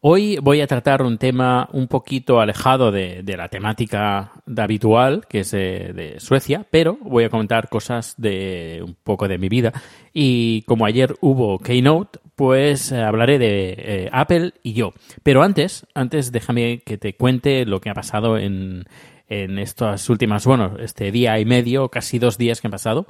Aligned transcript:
Hoy 0.00 0.38
voy 0.42 0.60
a 0.60 0.66
tratar 0.66 1.02
un 1.02 1.18
tema 1.18 1.68
un 1.72 1.88
poquito 1.88 2.40
alejado 2.40 2.92
de, 2.92 3.22
la 3.36 3.48
temática 3.48 4.32
de 4.46 4.62
habitual, 4.62 5.26
que 5.28 5.40
es 5.40 5.50
de, 5.50 5.92
de 5.92 6.20
Suecia, 6.20 6.66
pero 6.70 6.98
voy 7.00 7.24
a 7.24 7.30
comentar 7.30 7.68
cosas 7.68 8.14
de 8.18 8.82
un 8.84 8.94
poco 8.94 9.26
de 9.26 9.38
mi 9.38 9.48
vida. 9.48 9.72
Y 10.12 10.62
como 10.62 10.86
ayer 10.86 11.16
hubo 11.20 11.58
Keynote, 11.58 12.20
pues 12.36 12.92
eh, 12.92 13.02
hablaré 13.02 13.38
de 13.38 13.74
eh, 13.78 14.08
Apple 14.12 14.52
y 14.62 14.74
yo. 14.74 14.92
Pero 15.22 15.42
antes, 15.42 15.86
antes 15.94 16.30
déjame 16.30 16.82
que 16.84 16.98
te 16.98 17.14
cuente 17.14 17.64
lo 17.64 17.80
que 17.80 17.90
ha 17.90 17.94
pasado 17.94 18.38
en, 18.38 18.84
en 19.28 19.58
estas 19.58 20.08
últimas, 20.08 20.46
bueno, 20.46 20.76
este 20.78 21.10
día 21.10 21.38
y 21.40 21.44
medio, 21.44 21.88
casi 21.88 22.18
dos 22.18 22.38
días 22.38 22.60
que 22.60 22.68
han 22.68 22.72
pasado. 22.72 23.06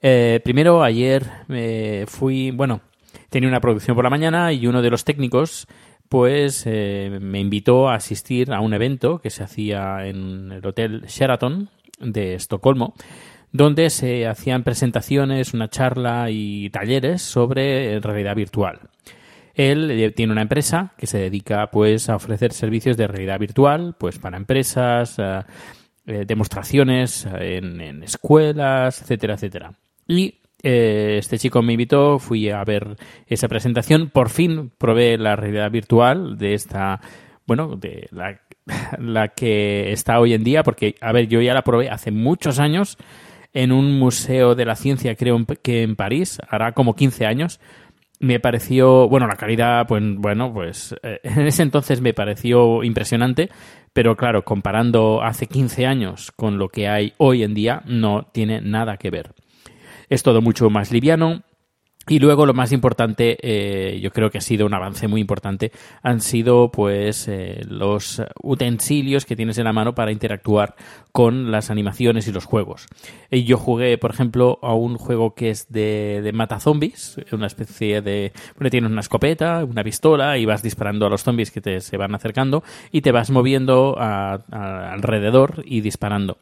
Eh, 0.00 0.40
primero, 0.42 0.82
ayer 0.82 1.24
eh, 1.48 2.06
fui, 2.08 2.50
bueno, 2.50 2.80
tenía 3.28 3.48
una 3.48 3.60
producción 3.60 3.94
por 3.94 4.04
la 4.04 4.10
mañana 4.10 4.52
y 4.52 4.66
uno 4.66 4.82
de 4.82 4.90
los 4.90 5.04
técnicos 5.04 5.66
pues 6.12 6.66
me 6.66 7.40
invitó 7.40 7.88
a 7.88 7.94
asistir 7.94 8.52
a 8.52 8.60
un 8.60 8.74
evento 8.74 9.18
que 9.22 9.30
se 9.30 9.42
hacía 9.42 10.06
en 10.06 10.52
el 10.52 10.66
Hotel 10.66 11.06
Sheraton 11.06 11.70
de 12.00 12.34
Estocolmo, 12.34 12.92
donde 13.50 13.88
se 13.88 14.26
hacían 14.26 14.62
presentaciones, 14.62 15.54
una 15.54 15.70
charla 15.70 16.26
y 16.28 16.68
talleres 16.68 17.22
sobre 17.22 17.98
realidad 18.00 18.36
virtual. 18.36 18.80
Él 19.54 19.90
eh, 19.90 20.10
tiene 20.10 20.32
una 20.32 20.42
empresa 20.42 20.92
que 20.98 21.06
se 21.06 21.16
dedica 21.16 21.70
pues 21.70 22.10
a 22.10 22.16
ofrecer 22.16 22.52
servicios 22.52 22.98
de 22.98 23.06
realidad 23.06 23.38
virtual 23.38 23.96
pues 23.98 24.18
para 24.18 24.36
empresas, 24.36 25.18
eh, 25.18 26.24
demostraciones 26.26 27.24
en, 27.24 27.80
en 27.80 28.02
escuelas, 28.02 29.00
etcétera, 29.00 29.32
etcétera. 29.32 29.72
Y 30.06 30.41
eh, 30.62 31.16
este 31.18 31.38
chico 31.38 31.60
me 31.62 31.72
invitó, 31.72 32.18
fui 32.18 32.48
a 32.50 32.62
ver 32.64 32.96
esa 33.26 33.48
presentación, 33.48 34.10
por 34.10 34.30
fin 34.30 34.70
probé 34.78 35.18
la 35.18 35.34
realidad 35.34 35.70
virtual 35.70 36.38
de 36.38 36.54
esta, 36.54 37.00
bueno, 37.46 37.76
de 37.76 38.08
la, 38.98 39.28
que 39.28 39.92
está 39.92 40.20
hoy 40.20 40.34
en 40.34 40.44
día, 40.44 40.62
porque, 40.62 40.94
a 41.00 41.12
ver, 41.12 41.26
yo 41.26 41.40
ya 41.40 41.54
la 41.54 41.62
probé 41.62 41.90
hace 41.90 42.12
muchos 42.12 42.60
años 42.60 42.96
en 43.54 43.72
un 43.72 43.98
museo 43.98 44.54
de 44.54 44.64
la 44.64 44.76
ciencia, 44.76 45.16
creo 45.16 45.44
que 45.62 45.82
en 45.82 45.96
París, 45.96 46.38
hará 46.48 46.72
como 46.72 46.94
15 46.94 47.26
años. 47.26 47.60
Me 48.20 48.38
pareció, 48.38 49.08
bueno, 49.08 49.26
la 49.26 49.34
calidad, 49.34 49.86
pues 49.88 50.00
bueno, 50.16 50.52
pues 50.54 50.94
eh, 51.02 51.18
en 51.24 51.46
ese 51.48 51.64
entonces 51.64 52.00
me 52.00 52.14
pareció 52.14 52.84
impresionante, 52.84 53.50
pero 53.92 54.16
claro, 54.16 54.44
comparando 54.44 55.22
hace 55.22 55.48
15 55.48 55.86
años 55.86 56.30
con 56.30 56.56
lo 56.56 56.68
que 56.68 56.88
hay 56.88 57.14
hoy 57.18 57.42
en 57.42 57.52
día, 57.52 57.82
no 57.84 58.28
tiene 58.32 58.60
nada 58.60 58.96
que 58.96 59.10
ver 59.10 59.34
es 60.12 60.22
todo 60.22 60.42
mucho 60.42 60.68
más 60.68 60.92
liviano. 60.92 61.42
Y 62.08 62.18
luego 62.18 62.46
lo 62.46 62.52
más 62.52 62.72
importante, 62.72 63.38
eh, 63.42 64.00
yo 64.00 64.10
creo 64.10 64.28
que 64.28 64.38
ha 64.38 64.40
sido 64.40 64.66
un 64.66 64.74
avance 64.74 65.06
muy 65.06 65.20
importante, 65.20 65.70
han 66.02 66.20
sido 66.20 66.72
pues 66.72 67.28
eh, 67.28 67.64
los 67.68 68.20
utensilios 68.42 69.24
que 69.24 69.36
tienes 69.36 69.56
en 69.58 69.64
la 69.64 69.72
mano 69.72 69.94
para 69.94 70.10
interactuar 70.10 70.74
con 71.12 71.52
las 71.52 71.70
animaciones 71.70 72.26
y 72.26 72.32
los 72.32 72.44
juegos. 72.44 72.88
Y 73.30 73.44
yo 73.44 73.56
jugué, 73.56 73.98
por 73.98 74.10
ejemplo, 74.10 74.58
a 74.62 74.74
un 74.74 74.98
juego 74.98 75.36
que 75.36 75.50
es 75.50 75.70
de, 75.70 76.22
de 76.24 76.32
mata 76.32 76.58
zombies, 76.58 77.18
una 77.30 77.46
especie 77.46 78.02
de... 78.02 78.32
Bueno, 78.56 78.70
tienes 78.70 78.90
una 78.90 79.00
escopeta, 79.00 79.64
una 79.64 79.84
pistola 79.84 80.36
y 80.38 80.44
vas 80.44 80.60
disparando 80.60 81.06
a 81.06 81.08
los 81.08 81.22
zombies 81.22 81.52
que 81.52 81.60
te, 81.60 81.80
se 81.80 81.96
van 81.96 82.16
acercando 82.16 82.64
y 82.90 83.02
te 83.02 83.12
vas 83.12 83.30
moviendo 83.30 83.96
alrededor 83.96 85.62
y 85.64 85.82
disparando. 85.82 86.38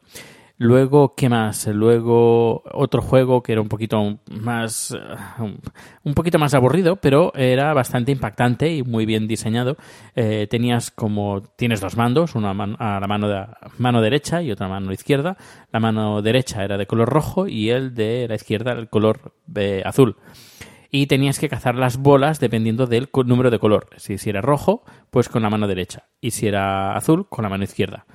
Luego, 0.63 1.15
¿qué 1.15 1.27
más? 1.27 1.65
Luego, 1.65 2.61
otro 2.71 3.01
juego 3.01 3.41
que 3.41 3.53
era 3.53 3.61
un 3.61 3.67
poquito 3.67 4.19
más. 4.29 4.91
eh, 4.91 5.57
un 6.03 6.13
poquito 6.13 6.37
más 6.37 6.53
aburrido, 6.53 6.97
pero 6.97 7.33
era 7.33 7.73
bastante 7.73 8.11
impactante 8.11 8.71
y 8.71 8.83
muy 8.83 9.07
bien 9.07 9.27
diseñado. 9.27 9.75
Eh, 10.15 10.45
tenías 10.51 10.91
como. 10.91 11.41
Tienes 11.55 11.81
dos 11.81 11.97
mandos, 11.97 12.35
una 12.35 12.53
man- 12.53 12.75
a 12.77 12.99
la 12.99 13.07
mano, 13.07 13.27
de, 13.27 13.43
mano 13.79 14.01
derecha 14.03 14.43
y 14.43 14.51
otra 14.51 14.67
mano 14.67 14.93
izquierda. 14.93 15.35
La 15.71 15.79
mano 15.79 16.21
derecha 16.21 16.63
era 16.63 16.77
de 16.77 16.85
color 16.85 17.09
rojo 17.09 17.47
y 17.47 17.71
el 17.71 17.95
de 17.95 18.27
la 18.29 18.35
izquierda 18.35 18.73
el 18.73 18.87
color 18.87 19.33
eh, 19.55 19.81
azul 19.83 20.17
y 20.91 21.07
tenías 21.07 21.39
que 21.39 21.49
cazar 21.49 21.73
las 21.73 21.97
bolas 21.97 22.39
dependiendo 22.39 22.85
del 22.85 23.09
número 23.25 23.49
de 23.49 23.57
color. 23.57 23.87
Si 23.97 24.17
era 24.29 24.41
rojo, 24.41 24.83
pues 25.09 25.27
con 25.27 25.41
la 25.41 25.49
mano 25.49 25.67
derecha. 25.67 26.09
Y 26.19 26.31
si 26.31 26.47
era 26.47 26.95
azul, 26.95 27.27
con 27.29 27.43
la 27.43 27.49
mano 27.49 27.63
izquierda. 27.63 28.05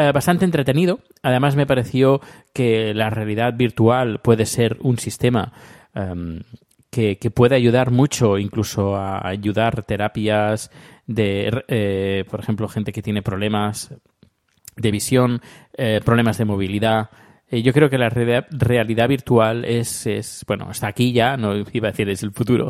Eh, 0.00 0.12
bastante 0.12 0.44
entretenido. 0.44 1.00
Además, 1.24 1.56
me 1.56 1.66
pareció 1.66 2.20
que 2.52 2.94
la 2.94 3.10
realidad 3.10 3.54
virtual 3.56 4.20
puede 4.20 4.46
ser 4.46 4.76
un 4.80 4.96
sistema 4.96 5.52
em, 5.92 6.42
que, 6.88 7.18
que 7.18 7.32
puede 7.32 7.56
ayudar 7.56 7.90
mucho, 7.90 8.38
incluso 8.38 8.94
a 8.94 9.26
ayudar 9.26 9.82
terapias 9.82 10.70
de, 11.08 11.64
eh, 11.66 12.24
por 12.30 12.38
ejemplo, 12.38 12.68
gente 12.68 12.92
que 12.92 13.02
tiene 13.02 13.22
problemas 13.22 13.92
de 14.76 14.90
visión, 14.92 15.40
eh, 15.76 16.00
problemas 16.04 16.38
de 16.38 16.44
movilidad. 16.44 17.10
Eh, 17.50 17.62
yo 17.62 17.72
creo 17.72 17.88
que 17.88 17.96
la 17.96 18.10
realidad, 18.10 19.08
virtual 19.08 19.64
es, 19.64 20.06
es, 20.06 20.44
bueno, 20.46 20.70
está 20.70 20.88
aquí 20.88 21.12
ya, 21.12 21.36
no 21.38 21.54
iba 21.72 21.88
a 21.88 21.90
decir 21.92 22.08
es 22.10 22.22
el 22.22 22.32
futuro, 22.32 22.68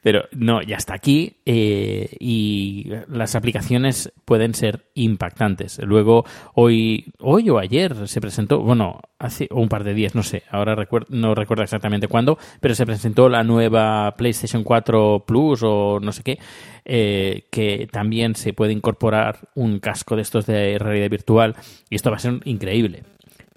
pero 0.00 0.24
no, 0.32 0.62
ya 0.62 0.76
está 0.76 0.94
aquí 0.94 1.38
eh, 1.44 2.08
y 2.20 2.88
las 3.08 3.34
aplicaciones 3.34 4.12
pueden 4.24 4.54
ser 4.54 4.86
impactantes. 4.94 5.80
Luego, 5.82 6.24
hoy, 6.54 7.12
hoy 7.18 7.50
o 7.50 7.58
ayer 7.58 8.06
se 8.06 8.20
presentó, 8.20 8.60
bueno, 8.60 9.00
hace 9.18 9.48
un 9.50 9.68
par 9.68 9.82
de 9.82 9.94
días, 9.94 10.14
no 10.14 10.22
sé, 10.22 10.44
ahora 10.50 10.76
recuer- 10.76 11.06
no 11.08 11.34
recuerdo 11.34 11.64
exactamente 11.64 12.06
cuándo, 12.06 12.38
pero 12.60 12.76
se 12.76 12.86
presentó 12.86 13.28
la 13.28 13.42
nueva 13.42 14.14
PlayStation 14.16 14.62
4 14.62 15.24
Plus 15.26 15.62
o 15.64 15.98
no 16.00 16.12
sé 16.12 16.22
qué, 16.22 16.38
eh, 16.84 17.44
que 17.50 17.88
también 17.90 18.36
se 18.36 18.52
puede 18.52 18.72
incorporar 18.72 19.48
un 19.56 19.80
casco 19.80 20.14
de 20.14 20.22
estos 20.22 20.46
de 20.46 20.78
realidad 20.78 21.10
virtual 21.10 21.56
y 21.90 21.96
esto 21.96 22.10
va 22.10 22.16
a 22.16 22.20
ser 22.20 22.40
increíble. 22.44 23.02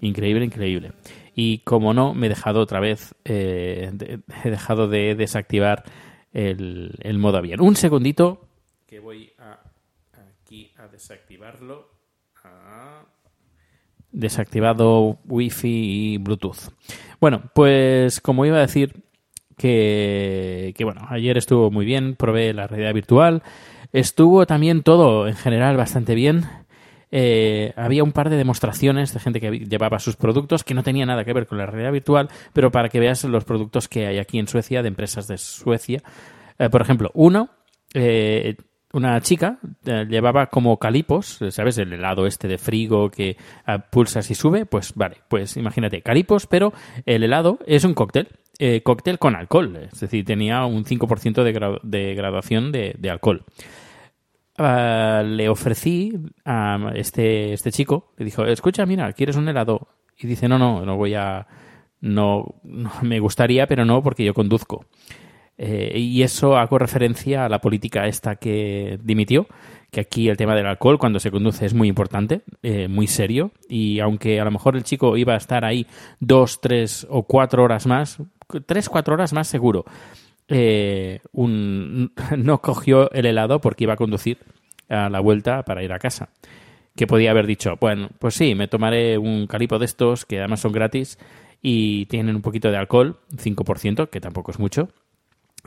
Increíble, 0.00 0.44
increíble. 0.44 0.92
Y 1.34 1.58
como 1.58 1.94
no, 1.94 2.14
me 2.14 2.26
he 2.26 2.28
dejado 2.30 2.60
otra 2.60 2.80
vez, 2.80 3.14
eh, 3.24 3.90
he 4.44 4.50
dejado 4.50 4.88
de 4.88 5.14
desactivar 5.14 5.84
el, 6.32 6.98
el 7.00 7.18
modo 7.18 7.38
avión. 7.38 7.60
Un 7.60 7.76
segundito, 7.76 8.46
que 8.86 9.00
voy 9.00 9.32
a, 9.38 9.58
aquí 10.40 10.72
a 10.78 10.86
desactivarlo. 10.88 11.90
Ah. 12.44 13.04
Desactivado 14.12 15.18
Wi-Fi 15.24 16.14
y 16.14 16.18
Bluetooth. 16.18 16.72
Bueno, 17.20 17.50
pues 17.54 18.20
como 18.20 18.46
iba 18.46 18.58
a 18.58 18.60
decir, 18.60 19.02
que, 19.56 20.72
que 20.76 20.84
bueno, 20.84 21.06
ayer 21.08 21.36
estuvo 21.36 21.70
muy 21.70 21.84
bien, 21.84 22.14
probé 22.14 22.52
la 22.52 22.66
realidad 22.66 22.94
virtual. 22.94 23.42
Estuvo 23.92 24.46
también 24.46 24.82
todo 24.82 25.26
en 25.26 25.34
general 25.34 25.76
bastante 25.76 26.14
bien. 26.14 26.44
Eh, 27.12 27.72
había 27.76 28.02
un 28.02 28.12
par 28.12 28.30
de 28.30 28.36
demostraciones 28.36 29.14
de 29.14 29.20
gente 29.20 29.40
que 29.40 29.50
llevaba 29.60 29.98
sus 29.98 30.16
productos 30.16 30.64
que 30.64 30.74
no 30.74 30.82
tenía 30.82 31.06
nada 31.06 31.24
que 31.24 31.32
ver 31.32 31.46
con 31.46 31.58
la 31.58 31.66
realidad 31.66 31.92
virtual, 31.92 32.28
pero 32.52 32.70
para 32.72 32.88
que 32.88 32.98
veas 33.00 33.22
los 33.24 33.44
productos 33.44 33.88
que 33.88 34.06
hay 34.06 34.18
aquí 34.18 34.38
en 34.38 34.48
Suecia, 34.48 34.82
de 34.82 34.88
empresas 34.88 35.28
de 35.28 35.38
Suecia. 35.38 36.02
Eh, 36.58 36.68
por 36.68 36.82
ejemplo, 36.82 37.10
uno 37.14 37.50
eh, 37.94 38.56
una 38.92 39.20
chica 39.20 39.58
eh, 39.84 40.06
llevaba 40.08 40.46
como 40.46 40.78
calipos, 40.78 41.38
¿sabes? 41.50 41.76
El 41.78 41.92
helado 41.92 42.26
este 42.26 42.48
de 42.48 42.56
frigo 42.56 43.10
que 43.10 43.36
ah, 43.66 43.78
pulsas 43.90 44.30
y 44.30 44.34
sube, 44.34 44.64
pues 44.64 44.94
vale, 44.94 45.18
pues 45.28 45.56
imagínate, 45.56 46.00
calipos, 46.02 46.46
pero 46.46 46.72
el 47.04 47.22
helado 47.22 47.58
es 47.66 47.84
un 47.84 47.92
cóctel, 47.94 48.28
eh, 48.58 48.80
cóctel 48.82 49.18
con 49.18 49.36
alcohol, 49.36 49.76
es 49.92 50.00
decir, 50.00 50.24
tenía 50.24 50.64
un 50.64 50.84
5% 50.84 51.42
de, 51.42 51.54
gra- 51.54 51.80
de 51.82 52.14
graduación 52.14 52.72
de, 52.72 52.94
de 52.98 53.10
alcohol. 53.10 53.44
Ah, 54.58 55.22
le 55.24 55.48
ofrecí 55.48 56.12
a 56.44 56.92
este, 56.94 57.52
este 57.52 57.72
chico, 57.72 58.12
le 58.16 58.24
dijo, 58.24 58.44
escucha, 58.46 58.86
mira, 58.86 59.12
¿quieres 59.12 59.36
un 59.36 59.48
helado? 59.48 59.88
Y 60.18 60.26
dice, 60.26 60.48
no, 60.48 60.58
no, 60.58 60.84
no 60.84 60.96
voy 60.96 61.14
a... 61.14 61.46
No, 62.00 62.54
me 63.02 63.20
gustaría, 63.20 63.66
pero 63.66 63.84
no, 63.84 64.02
porque 64.02 64.24
yo 64.24 64.34
conduzco. 64.34 64.86
Eh, 65.58 65.98
y 65.98 66.22
eso 66.22 66.56
hago 66.56 66.78
referencia 66.78 67.46
a 67.46 67.48
la 67.48 67.60
política 67.60 68.06
esta 68.06 68.36
que 68.36 68.98
dimitió, 69.02 69.46
que 69.90 70.00
aquí 70.00 70.28
el 70.28 70.36
tema 70.36 70.54
del 70.54 70.66
alcohol 70.66 70.98
cuando 70.98 71.18
se 71.18 71.30
conduce 71.30 71.64
es 71.64 71.72
muy 71.72 71.88
importante, 71.88 72.42
eh, 72.62 72.88
muy 72.88 73.06
serio, 73.06 73.52
y 73.68 74.00
aunque 74.00 74.38
a 74.38 74.44
lo 74.44 74.50
mejor 74.50 74.76
el 74.76 74.84
chico 74.84 75.16
iba 75.16 75.32
a 75.32 75.38
estar 75.38 75.64
ahí 75.64 75.86
dos, 76.20 76.60
tres 76.60 77.06
o 77.08 77.22
cuatro 77.22 77.62
horas 77.62 77.86
más, 77.86 78.18
tres, 78.66 78.90
cuatro 78.90 79.14
horas 79.14 79.32
más 79.32 79.48
seguro, 79.48 79.86
eh, 80.48 81.20
un, 81.32 82.12
no 82.36 82.60
cogió 82.60 83.10
el 83.12 83.26
helado 83.26 83.60
porque 83.60 83.84
iba 83.84 83.94
a 83.94 83.96
conducir 83.96 84.38
a 84.88 85.08
la 85.08 85.20
vuelta 85.20 85.62
para 85.64 85.82
ir 85.82 85.92
a 85.92 85.98
casa. 85.98 86.30
Que 86.94 87.06
podía 87.06 87.30
haber 87.30 87.46
dicho, 87.46 87.76
bueno, 87.78 88.08
pues 88.18 88.34
sí, 88.34 88.54
me 88.54 88.68
tomaré 88.68 89.18
un 89.18 89.46
calipo 89.46 89.78
de 89.78 89.84
estos 89.84 90.24
que 90.24 90.38
además 90.38 90.60
son 90.60 90.72
gratis 90.72 91.18
y 91.60 92.06
tienen 92.06 92.36
un 92.36 92.42
poquito 92.42 92.70
de 92.70 92.76
alcohol, 92.76 93.18
5%, 93.36 94.08
que 94.08 94.20
tampoco 94.20 94.50
es 94.50 94.58
mucho. 94.58 94.88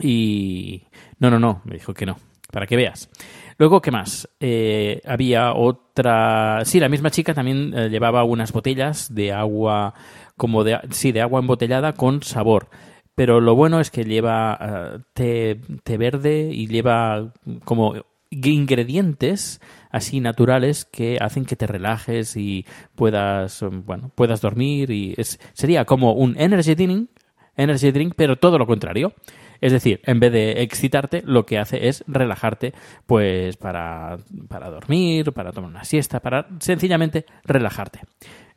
Y 0.00 0.84
no, 1.18 1.30
no, 1.30 1.38
no, 1.38 1.62
me 1.64 1.74
dijo 1.74 1.94
que 1.94 2.06
no, 2.06 2.16
para 2.50 2.66
que 2.66 2.76
veas. 2.76 3.10
Luego, 3.58 3.82
¿qué 3.82 3.90
más? 3.90 4.28
Eh, 4.40 5.02
había 5.04 5.52
otra... 5.52 6.64
Sí, 6.64 6.80
la 6.80 6.88
misma 6.88 7.10
chica 7.10 7.34
también 7.34 7.74
eh, 7.76 7.90
llevaba 7.90 8.24
unas 8.24 8.52
botellas 8.52 9.14
de 9.14 9.32
agua, 9.32 9.92
como 10.36 10.64
de... 10.64 10.80
Sí, 10.90 11.12
de 11.12 11.20
agua 11.20 11.40
embotellada 11.40 11.92
con 11.92 12.22
sabor. 12.22 12.70
Pero 13.14 13.40
lo 13.40 13.54
bueno 13.54 13.80
es 13.80 13.90
que 13.90 14.04
lleva 14.04 14.58
eh, 14.60 14.98
té, 15.12 15.60
té 15.82 15.96
verde 15.98 16.50
y 16.52 16.66
lleva 16.66 17.32
como 17.64 17.94
ingredientes 18.30 19.60
así 19.90 20.20
naturales 20.20 20.84
que 20.84 21.18
hacen 21.20 21.44
que 21.44 21.56
te 21.56 21.66
relajes 21.66 22.36
y 22.36 22.64
puedas, 22.94 23.60
um, 23.62 23.84
bueno, 23.84 24.10
puedas 24.14 24.40
dormir 24.40 24.90
y 24.90 25.14
es, 25.18 25.40
sería 25.52 25.84
como 25.84 26.12
un 26.12 26.36
energy 26.38 26.74
drink, 26.74 27.10
energy 27.56 27.90
drink, 27.90 28.14
pero 28.16 28.36
todo 28.36 28.58
lo 28.58 28.66
contrario. 28.66 29.12
Es 29.60 29.72
decir, 29.72 30.00
en 30.04 30.20
vez 30.20 30.32
de 30.32 30.62
excitarte, 30.62 31.22
lo 31.26 31.44
que 31.44 31.58
hace 31.58 31.88
es 31.88 32.02
relajarte, 32.06 32.72
pues 33.04 33.58
para, 33.58 34.16
para 34.48 34.70
dormir, 34.70 35.32
para 35.32 35.52
tomar 35.52 35.70
una 35.70 35.84
siesta, 35.84 36.20
para 36.20 36.46
sencillamente 36.60 37.26
relajarte. 37.44 38.00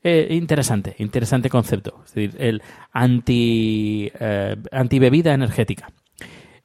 Eh, 0.03 0.27
interesante, 0.31 0.95
interesante 0.99 1.49
concepto. 1.49 2.01
Es 2.05 2.13
decir, 2.13 2.35
el 2.39 2.61
anti, 2.91 4.11
eh, 4.19 4.55
antibebida 4.71 5.33
energética. 5.33 5.87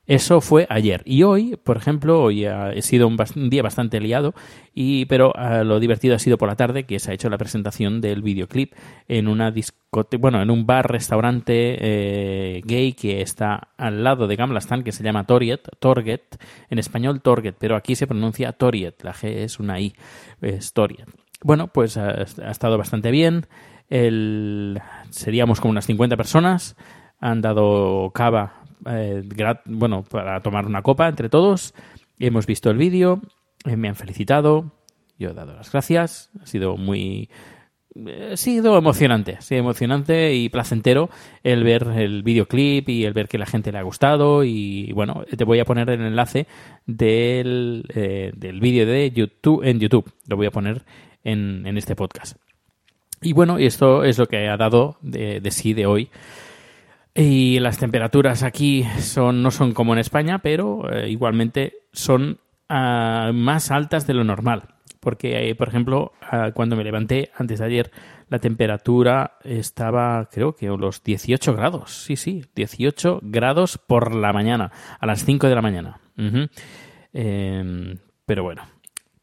Eso 0.08 0.40
fue 0.40 0.67
ayer. 0.70 1.02
Y 1.05 1.23
hoy, 1.23 1.58
por 1.62 1.76
ejemplo, 1.76 2.23
hoy 2.23 2.46
ha 2.46 2.73
sido 2.81 3.06
un, 3.06 3.19
día 3.50 3.62
bastante 3.62 4.00
liado, 4.00 4.35
y, 4.75 5.05
pero 5.05 5.32
ah, 5.37 5.62
lo 5.64 5.79
divertido 5.81 6.17
ha 6.17 6.19
sido 6.19 6.38
por 6.38 6.49
la 6.49 6.56
tarde, 6.56 6.85
que 6.85 6.99
se 6.99 7.11
ha 7.11 7.14
hecho 7.14 7.29
la 7.29 7.37
presentación 7.37 8.00
del 8.00 8.23
videoclip 8.23 8.73
en 9.06 9.29
una 9.29 9.50
discoteca, 9.50 10.19
bueno, 10.19 10.40
en 10.40 10.50
un 10.50 10.64
bar, 10.64 10.90
restaurante 10.90 11.76
eh, 11.79 12.62
gay 12.64 12.94
que 12.94 13.20
está 13.20 13.69
al 13.76 14.02
lado 14.02 14.26
de 14.26 14.37
Gamlastan, 14.37 14.82
que 14.82 14.93
se 14.93 15.05
llama 15.05 15.26
Toriet, 15.26 15.69
Torget, 15.79 16.43
en 16.70 16.79
español 16.79 17.20
Torget, 17.20 17.56
pero 17.58 17.76
aquí 17.76 17.94
se 17.94 18.06
pronuncia 18.06 18.52
Toriet, 18.52 19.05
la 19.05 19.12
G 19.12 19.29
es 19.29 19.61
una 19.61 19.79
I, 19.79 19.94
es 20.40 20.73
Toriet. 20.73 21.28
Bueno, 21.43 21.69
pues 21.69 21.96
ha, 21.96 22.23
estado 22.23 22.79
bastante 22.79 23.11
bien. 23.11 23.46
El, 23.88 24.81
seríamos 25.11 25.61
como 25.61 25.70
unas 25.70 25.87
50 25.87 26.17
personas. 26.17 26.76
Han 27.20 27.40
dado 27.40 28.11
cava, 28.14 28.62
eh, 28.87 29.23
bueno, 29.64 30.05
para 30.05 30.40
tomar 30.40 30.67
una 30.67 30.82
copa 30.82 31.08
entre 31.08 31.29
todos. 31.29 31.75
Hemos 32.19 32.46
visto 32.46 32.70
el 32.70 32.79
vídeo, 32.79 33.23
eh, 33.64 33.76
me 33.76 33.88
han 33.88 33.96
felicitado, 33.96 34.73
yo 35.19 35.31
he 35.31 35.35
dado 35.35 35.55
las 35.55 35.70
gracias. 35.70 36.31
Ha 36.40 36.46
sido 36.46 36.76
muy, 36.76 37.29
eh, 38.06 38.31
ha 38.32 38.37
sido 38.37 38.76
emocionante, 38.76 39.37
ha 39.37 39.40
sido 39.40 39.61
emocionante 39.61 40.35
y 40.35 40.49
placentero 40.49 41.11
el 41.43 41.64
ver 41.64 41.87
el 41.96 42.23
videoclip 42.23 42.88
y 42.88 43.05
el 43.05 43.12
ver 43.12 43.29
que 43.29 43.38
la 43.38 43.46
gente 43.46 43.73
le 43.73 43.79
ha 43.79 43.82
gustado 43.82 44.44
y 44.44 44.93
bueno, 44.93 45.25
te 45.37 45.44
voy 45.44 45.58
a 45.61 45.64
poner 45.64 45.90
el 45.90 46.02
enlace 46.02 46.46
del, 46.87 47.85
eh, 47.94 48.32
del 48.37 48.61
vídeo 48.61 48.87
de 48.87 49.11
YouTube 49.11 49.62
en 49.64 49.81
YouTube, 49.81 50.12
lo 50.26 50.37
voy 50.37 50.46
a 50.46 50.50
poner 50.50 50.82
en, 51.25 51.76
este 51.76 51.97
podcast. 51.97 52.37
Y 53.20 53.32
bueno, 53.32 53.59
esto 53.59 54.05
es 54.05 54.19
lo 54.19 54.26
que 54.26 54.49
ha 54.49 54.56
dado 54.56 54.97
de, 55.03 55.43
sí 55.50 55.75
de 55.75 55.87
hoy. 55.87 56.11
Y 57.15 57.59
las 57.59 57.79
temperaturas 57.79 58.43
aquí 58.43 58.85
son, 59.00 59.43
no 59.43 59.50
son 59.50 59.73
como 59.73 59.93
en 59.93 59.99
España, 59.99 60.38
pero 60.38 60.88
eh, 60.93 61.11
igualmente 61.11 61.79
son 61.93 62.38
ah, 62.69 63.32
más 63.35 63.70
altas 63.70 64.06
de 64.06 64.15
lo 64.15 64.23
normal. 64.23 64.69
Porque, 65.00 65.49
eh, 65.49 65.55
por 65.55 65.69
ejemplo, 65.69 66.12
ah, 66.23 66.50
cuando 66.55 66.76
me 66.76 66.85
levanté 66.85 67.31
antes 67.37 67.59
de 67.59 67.64
ayer, 67.64 67.91
la 68.29 68.38
temperatura 68.38 69.38
estaba, 69.43 70.29
creo 70.31 70.55
que, 70.55 70.67
los 70.67 71.03
18 71.03 71.55
grados. 71.55 72.05
Sí, 72.05 72.17
sí, 72.17 72.44
18 72.55 73.21
grados 73.23 73.79
por 73.79 74.14
la 74.14 74.32
mañana, 74.32 74.71
a 74.99 75.06
las 75.06 75.25
5 75.25 75.49
de 75.49 75.55
la 75.55 75.62
mañana. 75.62 76.00
Em, 77.12 77.99
pero 78.26 78.43
bueno, 78.43 78.62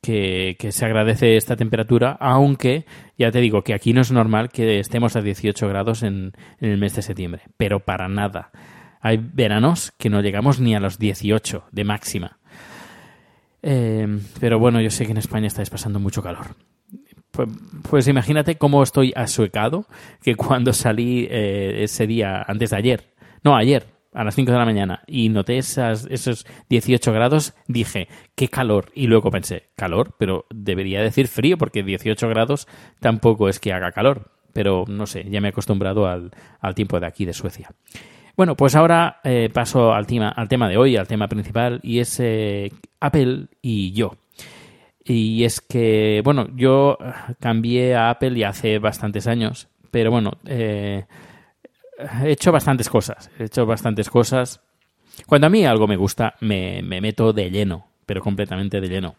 que, 0.05 0.71
se 0.71 0.85
agradece 0.85 1.35
esta 1.35 1.55
temperatura, 1.55 2.17
aunque 2.19 2.85
ya 3.17 3.31
te 3.31 3.39
digo 3.39 3.63
que 3.63 3.73
aquí 3.73 3.93
no 3.93 4.01
es 4.01 4.11
normal 4.11 4.49
que 4.49 4.79
estemos 4.79 5.15
a 5.15 5.21
18 5.21 5.67
grados 5.67 6.03
en, 6.03 6.33
el 6.59 6.77
mes 6.77 6.95
de 6.95 7.01
septiembre, 7.01 7.43
pero 7.57 7.79
para 7.79 8.07
nada. 8.07 8.51
Hay 9.01 9.17
veranos 9.17 9.91
que 9.97 10.09
no 10.09 10.21
llegamos 10.21 10.59
ni 10.59 10.75
a 10.75 10.79
los 10.79 10.99
18 10.99 11.65
de 11.71 11.83
máxima. 11.83 12.37
Eh, 13.61 14.19
pero 14.39 14.59
bueno, 14.59 14.79
yo 14.79 14.91
sé 14.91 15.05
que 15.05 15.11
en 15.11 15.17
España 15.17 15.47
estáis 15.47 15.69
pasando 15.69 15.99
mucho 15.99 16.21
calor. 16.21 16.55
Pues, 17.31 17.49
pues 17.89 18.07
imagínate 18.07 18.57
cómo 18.57 18.83
estoy 18.83 19.11
asuecado 19.15 19.87
que 20.21 20.35
cuando 20.35 20.71
salí 20.73 21.27
eh, 21.29 21.83
ese 21.83 22.07
día, 22.07 22.43
antes 22.47 22.69
de 22.69 22.77
ayer, 22.77 23.13
no, 23.43 23.55
ayer, 23.55 23.94
a 24.15 24.23
las 24.23 24.33
5 24.33 24.51
de 24.51 24.57
la 24.57 24.65
mañana, 24.65 25.03
y 25.05 25.29
noté 25.29 25.57
esos 25.57 26.45
18 26.69 27.13
grados, 27.13 27.53
dije, 27.67 28.07
qué 28.33 28.47
calor. 28.47 28.91
Y 28.95 29.07
luego 29.07 29.29
pensé, 29.29 29.69
calor, 29.75 30.15
pero 30.17 30.45
debería 30.49 31.01
decir 31.01 31.27
frío, 31.27 31.57
porque 31.57 31.83
18 31.83 32.27
grados 32.29 32.67
tampoco 32.99 33.49
es 33.49 33.59
que 33.59 33.73
haga 33.73 33.91
calor. 33.91 34.31
Pero 34.53 34.85
no 34.87 35.05
sé, 35.05 35.25
ya 35.29 35.41
me 35.41 35.49
he 35.49 35.51
acostumbrado 35.51 36.07
al, 36.07 36.31
al 36.61 36.75
tiempo 36.75 36.99
de 36.99 37.07
aquí, 37.07 37.25
de 37.25 37.33
Suecia. 37.33 37.69
Bueno, 38.37 38.55
pues 38.55 38.75
ahora 38.75 39.19
eh, 39.23 39.49
paso 39.53 39.93
al 39.93 40.07
tema, 40.07 40.29
al 40.29 40.47
tema 40.47 40.67
de 40.67 40.77
hoy, 40.77 40.97
al 40.97 41.07
tema 41.07 41.27
principal, 41.27 41.79
y 41.83 41.99
es 41.99 42.19
eh, 42.19 42.71
Apple 42.99 43.47
y 43.61 43.91
yo. 43.91 44.15
Y 45.03 45.43
es 45.43 45.61
que, 45.61 46.21
bueno, 46.23 46.47
yo 46.55 46.97
cambié 47.39 47.95
a 47.95 48.09
Apple 48.09 48.35
ya 48.35 48.49
hace 48.49 48.79
bastantes 48.79 49.27
años, 49.27 49.69
pero 49.91 50.09
bueno, 50.09 50.31
eh, 50.45 51.05
he 52.23 52.31
hecho 52.31 52.51
bastantes 52.51 52.89
cosas, 52.89 53.29
he 53.39 53.45
hecho 53.45 53.65
bastantes 53.65 54.09
cosas. 54.09 54.61
Cuando 55.25 55.47
a 55.47 55.49
mí 55.49 55.65
algo 55.65 55.87
me 55.87 55.95
gusta, 55.95 56.35
me, 56.41 56.81
me 56.81 57.01
meto 57.01 57.33
de 57.33 57.49
lleno, 57.49 57.87
pero 58.05 58.21
completamente 58.21 58.81
de 58.81 58.89
lleno. 58.89 59.15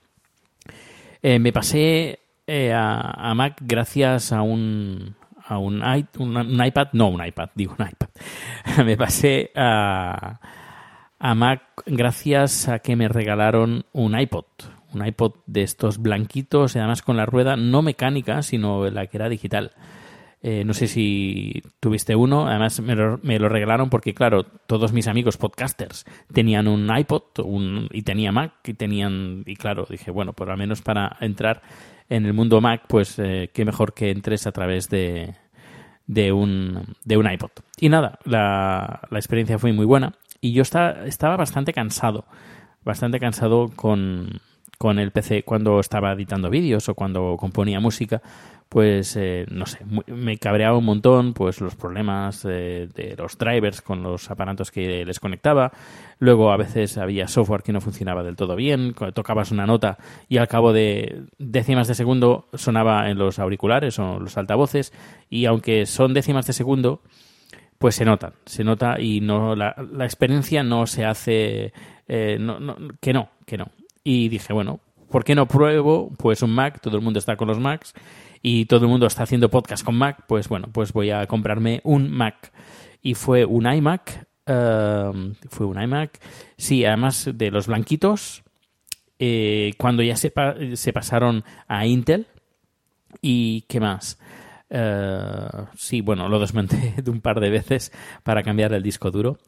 Eh, 1.23 1.39
me 1.39 1.53
pasé 1.53 2.21
eh, 2.47 2.73
a, 2.73 3.31
a 3.31 3.35
Mac 3.35 3.57
gracias 3.61 4.33
a 4.33 4.43
un, 4.43 5.17
a 5.47 5.59
un 5.59 5.79
iPad, 5.79 6.89
no 6.93 7.09
un 7.09 7.25
iPad, 7.25 7.51
digo 7.55 7.75
un 7.79 7.87
iPad. 7.87 8.09
me 8.85 8.97
pasé 8.97 9.51
a, 9.55 10.41
a 11.19 11.35
Mac 11.35 11.63
gracias 11.87 12.69
a 12.69 12.81
que 12.81 12.97
me 12.97 13.09
regalaron 13.09 13.87
un 13.93 14.19
iPod, 14.19 14.45
un 14.93 15.07
iPod 15.07 15.35
de 15.47 15.63
estos 15.63 15.99
blanquitos 15.99 16.75
y 16.75 16.79
además 16.79 17.03
con 17.03 17.17
la 17.17 17.27
rueda 17.27 17.57
no 17.57 17.83
mecánica, 17.83 18.43
sino 18.43 18.89
la 18.91 19.07
que 19.07 19.17
era 19.17 19.29
digital. 19.29 19.73
Eh, 20.49 20.63
no 20.63 20.75
sé 20.75 20.87
si 20.87 21.61
tuviste 21.81 22.15
uno, 22.15 22.47
además 22.47 22.79
me 22.79 22.95
lo, 22.95 23.19
me 23.25 23.37
lo 23.41 23.49
regalaron 23.49 23.91
porque, 23.91 24.15
claro, 24.15 24.45
todos 24.45 24.93
mis 24.93 25.09
amigos 25.09 25.37
podcasters 25.37 26.05
tenían 26.33 26.69
un 26.69 26.89
iPod 26.97 27.41
un, 27.43 27.89
y 27.91 28.03
tenía 28.03 28.31
Mac 28.31 28.53
y 28.63 28.75
tenían, 28.75 29.43
y 29.45 29.57
claro, 29.57 29.89
dije, 29.91 30.13
bueno, 30.13 30.35
por 30.35 30.47
lo 30.47 30.57
menos 30.57 30.83
para 30.83 31.17
entrar 31.21 31.63
en 32.09 32.27
el 32.27 32.33
mundo 32.33 32.61
Mac, 32.61 32.85
pues 32.87 33.19
eh, 33.19 33.51
qué 33.53 33.65
mejor 33.65 33.93
que 33.93 34.13
entres 34.13 34.47
a 34.47 34.53
través 34.53 34.89
de, 34.89 35.35
de, 36.07 36.31
un, 36.31 36.95
de 37.05 37.17
un 37.17 37.29
iPod. 37.29 37.51
Y 37.81 37.89
nada, 37.89 38.21
la, 38.23 39.01
la 39.11 39.19
experiencia 39.19 39.59
fue 39.59 39.73
muy 39.73 39.85
buena 39.85 40.13
y 40.41 40.53
yo 40.53 40.63
estaba, 40.63 41.07
estaba 41.07 41.37
bastante 41.37 41.73
cansado, 41.73 42.25
bastante 42.85 43.19
cansado 43.19 43.73
con, 43.75 44.41
con 44.79 44.99
el 44.99 45.11
PC 45.11 45.43
cuando 45.43 45.81
estaba 45.81 46.13
editando 46.13 46.51
vídeos 46.51 46.89
o 46.89 46.95
cuando 46.95 47.37
componía 47.39 47.81
música, 47.81 48.23
pues 48.69 49.17
eh, 49.17 49.47
no 49.51 49.65
sé, 49.67 49.79
me 50.07 50.39
cabreaba 50.39 50.77
un 50.77 50.85
montón 50.85 51.35
pues 51.35 51.61
los 51.61 51.77
problemas 51.77 52.45
eh, 52.45 52.89
de 52.95 53.15
los 53.17 53.39
drivers 53.39 53.81
con 53.81 54.03
los 54.03 54.31
aparatos 54.31 54.71
que 54.71 55.05
les 55.05 55.21
conectaba. 55.21 55.73
Luego 56.19 56.51
a 56.51 56.57
veces 56.57 56.99
había 56.99 57.29
software 57.29 57.63
que 57.63 57.73
no 57.73 57.81
funcionaba 57.81 58.23
del 58.23 58.37
todo 58.37 58.57
bien, 58.57 58.95
tocabas 59.15 59.51
una 59.51 59.67
nota 59.67 59.99
y 60.29 60.39
al 60.39 60.49
cabo 60.49 60.73
de 60.73 61.23
décimas 61.39 61.89
de 61.89 61.95
segundo 61.95 62.49
sonaba 62.55 63.09
en 63.09 63.19
los 63.19 63.39
auriculares 63.39 63.99
o 63.99 64.19
los 64.19 64.37
altavoces 64.37 64.93
y 65.31 65.47
aunque 65.47 65.87
son 65.87 66.13
décimas 66.13 66.47
de 66.47 66.53
segundo, 66.53 67.03
pues 67.79 67.95
se 67.95 68.05
notan, 68.05 68.33
se 68.47 68.65
nota 68.65 69.01
y 69.01 69.21
no 69.21 69.55
la, 69.55 69.77
la 69.93 70.05
experiencia 70.05 70.63
no 70.63 70.87
se 70.87 71.05
hace 71.05 71.73
eh, 72.09 72.37
no, 72.41 72.61
no, 72.61 72.77
que 73.01 73.13
no, 73.13 73.31
que 73.45 73.59
no. 73.59 73.71
Y 74.09 74.29
dije, 74.29 74.53
bueno, 74.53 74.79
¿por 75.11 75.25
qué 75.25 75.35
no 75.35 75.49
pruebo 75.49 76.13
pues 76.17 76.41
un 76.43 76.53
Mac? 76.53 76.81
Todo 76.81 76.97
el 76.97 77.03
mundo 77.03 77.19
está 77.19 77.37
con 77.37 77.49
los 77.49 77.59
Macs 77.59 77.93
y 78.41 78.67
todo 78.67 78.83
el 78.85 78.89
mundo 78.89 79.09
está 79.09 79.25
haciendo 79.25 79.51
podcast 79.51 79.85
con 79.85 79.97
Mac, 79.97 80.23
pues 80.29 80.49
bueno, 80.49 80.69
pues 80.73 80.93
voy 80.93 81.11
a 81.11 81.27
comprarme 81.27 81.81
un 81.83 82.09
Mac. 82.11 82.53
Y 83.03 83.15
fue 83.15 83.45
un 83.45 83.67
iMac, 83.67 84.27
eh, 84.47 85.33
fue 85.49 85.67
un 85.67 85.83
iMac, 85.83 86.21
sí, 86.57 86.85
además 86.85 87.29
de 87.35 87.51
los 87.51 87.67
blanquitos, 87.67 88.45
eh, 89.19 89.73
cuando 89.77 90.05
ya 90.05 90.15
se, 90.17 90.31
pa- 90.31 90.55
se 90.75 90.93
pasaron 90.93 91.43
a 91.67 91.85
Intel, 91.85 92.29
¿Y 93.23 93.63
qué 93.63 93.81
más? 93.81 94.19
Eh, 94.71 95.49
sí, 95.77 96.01
bueno, 96.01 96.29
lo 96.29 96.39
desmonté 96.39 96.95
de 97.03 97.11
un 97.11 97.21
par 97.21 97.41
de 97.41 97.51
veces 97.51 97.91
para 98.23 98.43
cambiar 98.45 98.73
el 98.73 98.83
disco 98.85 99.11
duro. 99.11 99.39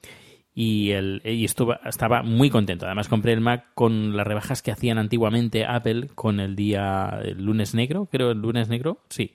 Y, 0.61 0.91
el, 0.91 1.23
y 1.25 1.45
estaba 1.45 2.25
muy 2.25 2.51
contento. 2.51 2.87
Además, 2.87 3.07
compré 3.07 3.33
el 3.33 3.41
Mac 3.41 3.67
con 3.75 4.17
las 4.17 4.27
rebajas 4.27 4.61
que 4.61 4.73
hacían 4.73 4.99
antiguamente 4.99 5.65
Apple 5.65 6.09
con 6.17 6.41
el 6.41 6.57
día 6.57 7.21
el 7.23 7.45
lunes 7.45 7.77
negro, 7.77 8.09
creo, 8.11 8.33
el 8.33 8.41
lunes 8.41 8.69
negro, 8.69 8.99
sí. 9.09 9.33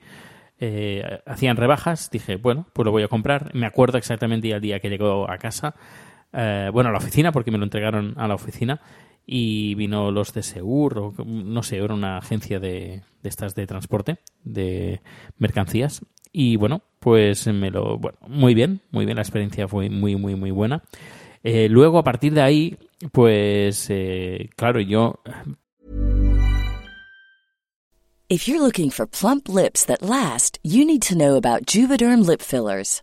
Eh, 0.60 1.22
hacían 1.24 1.56
rebajas, 1.56 2.10
dije, 2.10 2.36
bueno, 2.36 2.66
pues 2.74 2.84
lo 2.84 2.92
voy 2.92 3.04
a 3.04 3.08
comprar. 3.08 3.54
Me 3.54 3.64
acuerdo 3.64 3.96
exactamente 3.96 4.50
el 4.50 4.60
día 4.60 4.80
que 4.80 4.90
llegó 4.90 5.30
a 5.30 5.38
casa, 5.38 5.74
eh, 6.30 6.68
bueno, 6.70 6.90
a 6.90 6.92
la 6.92 6.98
oficina, 6.98 7.32
porque 7.32 7.50
me 7.50 7.56
lo 7.56 7.64
entregaron 7.64 8.12
a 8.18 8.28
la 8.28 8.34
oficina, 8.34 8.82
y 9.24 9.74
vino 9.76 10.10
los 10.10 10.34
de 10.34 10.42
Segur, 10.42 10.98
o 10.98 11.14
no 11.24 11.62
sé, 11.62 11.78
era 11.78 11.94
una 11.94 12.18
agencia 12.18 12.60
de, 12.60 13.00
de 13.22 13.28
estas 13.30 13.54
de 13.54 13.66
transporte, 13.66 14.18
de 14.42 15.00
mercancías. 15.38 16.04
Y 16.32 16.56
bueno, 16.56 16.82
pues 17.04 17.46
me 17.48 17.70
lo. 17.70 17.98
Bueno, 17.98 18.16
muy 18.26 18.54
bien, 18.54 18.80
muy 18.90 19.04
bien, 19.04 19.16
la 19.16 19.22
experiencia 19.22 19.68
fue 19.68 19.90
muy, 19.90 20.16
muy, 20.16 20.36
muy 20.36 20.50
buena. 20.50 20.82
Eh, 21.42 21.68
luego, 21.68 21.98
a 21.98 22.02
partir 22.02 22.32
de 22.32 22.40
ahí, 22.40 22.78
pues, 23.12 23.88
eh, 23.90 24.48
claro, 24.56 24.80
yo 24.80 25.20
If 28.30 28.48
you're 28.48 28.62
looking 28.62 28.88
for 28.88 29.06
plump 29.06 29.50
lips 29.50 29.84
that 29.84 30.00
last, 30.00 30.58
you 30.62 30.86
need 30.86 31.02
to 31.02 31.14
know 31.14 31.36
about 31.36 31.66
Juvederm 31.66 32.24
lip 32.26 32.40
fillers. 32.40 33.02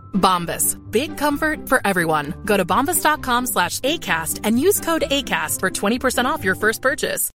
Bombas. 0.13 0.77
Big 0.89 1.17
comfort 1.17 1.67
for 1.67 1.81
everyone. 1.83 2.33
Go 2.45 2.55
to 2.55 2.63
bombas.com 2.63 3.47
slash 3.47 3.79
ACAST 3.81 4.39
and 4.45 4.57
use 4.57 4.79
code 4.79 5.01
ACAST 5.01 5.59
for 5.59 5.69
20% 5.69 6.25
off 6.25 6.45
your 6.45 6.55
first 6.55 6.81
purchase. 6.81 7.31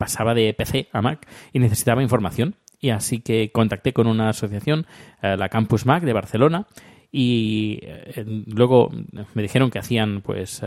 pasaba 0.00 0.32
de 0.34 0.54
PC 0.54 0.88
a 0.92 1.02
Mac 1.02 1.28
y 1.52 1.58
necesitaba 1.58 2.02
información. 2.02 2.56
Y 2.80 2.88
así 2.88 3.20
que 3.20 3.52
contacté 3.52 3.92
con 3.92 4.06
una 4.06 4.30
asociación, 4.30 4.86
eh, 5.20 5.36
la 5.36 5.50
Campus 5.50 5.84
Mac 5.84 6.02
de 6.02 6.14
Barcelona, 6.14 6.66
y 7.12 7.78
eh, 7.82 8.24
luego 8.46 8.88
me 9.34 9.42
dijeron 9.42 9.70
que 9.70 9.78
hacían 9.78 10.22
pues 10.22 10.62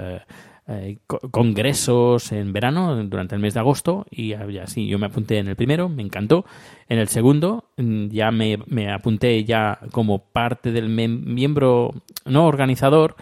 eh, 0.68 0.98
co- 1.08 1.20
congresos 1.32 2.32
en 2.32 2.54
verano 2.54 2.96
durante 3.06 3.36
el 3.36 3.42
mes 3.42 3.54
de 3.54 3.60
agosto 3.60 4.06
y 4.10 4.34
así 4.34 4.88
yo 4.88 4.98
me 5.00 5.08
apunté 5.08 5.38
en 5.40 5.48
el 5.48 5.56
primero, 5.56 5.90
me 5.90 6.04
encantó. 6.04 6.46
En 6.90 7.00
el 7.00 7.08
segundo 7.10 7.66
mm, 7.78 8.08
ya 8.08 8.32
me, 8.32 8.58
me 8.68 8.92
apunté 8.92 9.44
ya 9.44 9.80
como 9.92 10.20
parte 10.26 10.72
del 10.72 10.90
miembro, 10.90 11.94
no 12.26 12.46
organizador, 12.48 13.16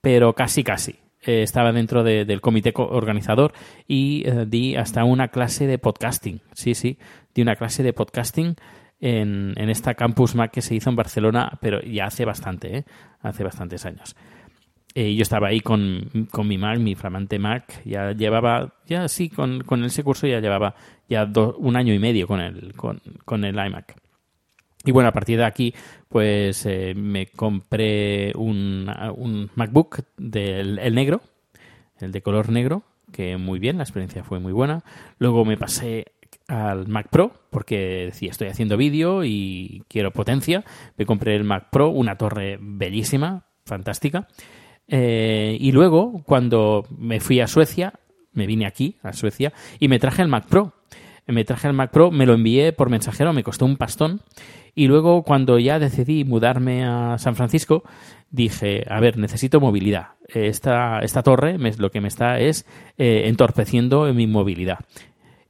pero 0.00 0.32
casi 0.34 0.62
casi. 0.64 0.96
Eh, 1.22 1.42
estaba 1.42 1.72
dentro 1.72 2.04
de- 2.04 2.24
del 2.24 2.40
comité 2.40 2.72
co- 2.72 2.88
organizador 2.88 3.52
y 3.86 4.22
eh, 4.26 4.46
di 4.46 4.76
hasta 4.76 5.04
una 5.04 5.28
clase 5.28 5.66
de 5.66 5.78
podcasting. 5.78 6.40
Sí, 6.52 6.74
sí, 6.74 6.98
di 7.34 7.42
una 7.42 7.56
clase 7.56 7.82
de 7.82 7.92
podcasting 7.92 8.54
en, 9.00 9.52
en 9.56 9.68
esta 9.70 9.94
Campus 9.94 10.34
Mac 10.34 10.50
que 10.52 10.62
se 10.62 10.74
hizo 10.74 10.90
en 10.90 10.96
Barcelona, 10.96 11.58
pero 11.60 11.80
ya 11.82 12.06
hace 12.06 12.24
bastante, 12.24 12.78
¿eh? 12.78 12.84
hace 13.20 13.44
bastantes 13.44 13.84
años. 13.86 14.16
Eh, 14.94 15.14
yo 15.14 15.22
estaba 15.22 15.48
ahí 15.48 15.60
con, 15.60 16.28
con 16.30 16.48
mi 16.48 16.58
Mac, 16.58 16.78
mi 16.78 16.94
flamante 16.94 17.38
Mac, 17.38 17.82
ya 17.84 18.12
llevaba, 18.12 18.74
ya 18.86 19.06
sí, 19.06 19.28
con, 19.28 19.60
con 19.62 19.84
ese 19.84 20.02
curso 20.02 20.26
ya 20.26 20.40
llevaba 20.40 20.74
ya 21.08 21.30
un 21.58 21.76
año 21.76 21.92
y 21.92 21.98
medio 21.98 22.26
con 22.26 22.40
el, 22.40 22.74
con, 22.74 23.00
con 23.24 23.44
el 23.44 23.54
iMac. 23.54 23.96
Y 24.84 24.90
bueno, 24.90 25.08
a 25.08 25.12
partir 25.12 25.38
de 25.38 25.44
aquí, 25.44 25.74
pues 26.08 26.64
eh, 26.64 26.94
me 26.96 27.26
compré 27.26 28.32
un, 28.34 28.90
un 29.16 29.50
MacBook 29.54 30.04
del 30.16 30.78
el 30.78 30.94
negro, 30.94 31.20
el 32.00 32.12
de 32.12 32.22
color 32.22 32.48
negro, 32.50 32.82
que 33.12 33.36
muy 33.36 33.58
bien, 33.58 33.76
la 33.76 33.82
experiencia 33.82 34.24
fue 34.24 34.38
muy 34.38 34.52
buena. 34.52 34.82
Luego 35.18 35.44
me 35.44 35.56
pasé 35.56 36.06
al 36.46 36.88
Mac 36.88 37.08
Pro, 37.10 37.32
porque 37.50 38.06
decía, 38.06 38.30
estoy 38.30 38.48
haciendo 38.48 38.76
vídeo 38.76 39.24
y 39.24 39.82
quiero 39.88 40.12
potencia. 40.12 40.64
Me 40.96 41.06
compré 41.06 41.36
el 41.36 41.44
Mac 41.44 41.68
Pro, 41.70 41.90
una 41.90 42.16
torre 42.16 42.58
bellísima, 42.60 43.44
fantástica. 43.64 44.28
Eh, 44.88 45.56
y 45.60 45.72
luego, 45.72 46.22
cuando 46.24 46.86
me 46.96 47.20
fui 47.20 47.40
a 47.40 47.46
Suecia, 47.46 47.92
me 48.32 48.46
vine 48.46 48.66
aquí, 48.66 48.96
a 49.02 49.12
Suecia, 49.12 49.52
y 49.78 49.88
me 49.88 49.98
traje 49.98 50.22
el 50.22 50.28
Mac 50.28 50.46
Pro. 50.48 50.72
me 51.26 51.44
traje 51.44 51.68
el 51.68 51.74
Mac 51.74 51.90
Pro, 51.90 52.10
me 52.10 52.24
lo 52.24 52.32
envié 52.32 52.72
por 52.72 52.88
mensajero, 52.88 53.32
me 53.34 53.42
costó 53.44 53.66
un 53.66 53.76
pastón. 53.76 54.22
Y 54.74 54.86
luego, 54.86 55.24
cuando 55.24 55.58
ya 55.58 55.78
decidí 55.78 56.24
mudarme 56.24 56.84
a 56.86 57.18
San 57.18 57.34
Francisco, 57.36 57.82
dije, 58.30 58.84
a 58.88 58.98
ver, 59.00 59.18
necesito 59.18 59.60
movilidad. 59.60 60.10
Esta, 60.28 61.00
esta 61.00 61.22
torre 61.22 61.58
me- 61.58 61.72
lo 61.76 61.90
que 61.90 62.00
me 62.00 62.08
está 62.08 62.38
es 62.38 62.64
eh, 62.96 63.24
entorpeciendo 63.26 64.06
en 64.08 64.16
mi 64.16 64.26
movilidad. 64.26 64.78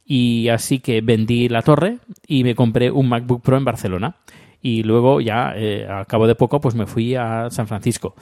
Y 0.04 0.48
así 0.48 0.78
que 0.80 1.00
vendí 1.02 1.48
la 1.48 1.62
torre 1.62 1.98
y 2.26 2.42
me 2.42 2.54
compré 2.54 2.90
un 2.90 3.08
MacBook 3.08 3.42
Pro 3.42 3.56
en 3.58 3.64
Barcelona. 3.64 4.16
Y 4.62 4.82
luego 4.82 5.20
ya, 5.20 5.52
eh, 5.54 5.86
al 5.86 6.06
cabo 6.06 6.26
de 6.26 6.34
poco, 6.34 6.60
pues 6.60 6.74
me 6.74 6.86
fui 6.86 7.14
a 7.14 7.50
San 7.50 7.68
Francisco. 7.68 8.14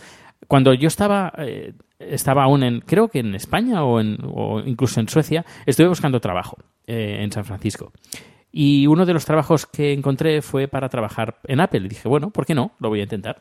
Cuando 0.48 0.74
yo 0.74 0.88
estaba, 0.88 1.32
eh, 1.38 1.72
estaba 1.98 2.44
aún 2.44 2.62
en, 2.62 2.80
creo 2.80 3.08
que 3.08 3.20
en 3.20 3.34
España 3.34 3.84
o, 3.84 4.00
en, 4.00 4.18
o 4.24 4.60
incluso 4.60 5.00
en 5.00 5.08
Suecia, 5.08 5.44
estuve 5.66 5.88
buscando 5.88 6.20
trabajo 6.20 6.58
eh, 6.86 7.18
en 7.20 7.32
San 7.32 7.44
Francisco. 7.44 7.92
Y 8.52 8.86
uno 8.86 9.04
de 9.04 9.12
los 9.12 9.24
trabajos 9.24 9.66
que 9.66 9.92
encontré 9.92 10.40
fue 10.40 10.68
para 10.68 10.88
trabajar 10.88 11.40
en 11.44 11.60
Apple. 11.60 11.80
Y 11.84 11.88
dije, 11.88 12.08
bueno, 12.08 12.30
¿por 12.30 12.46
qué 12.46 12.54
no? 12.54 12.72
Lo 12.78 12.88
voy 12.88 13.00
a 13.00 13.02
intentar. 13.02 13.40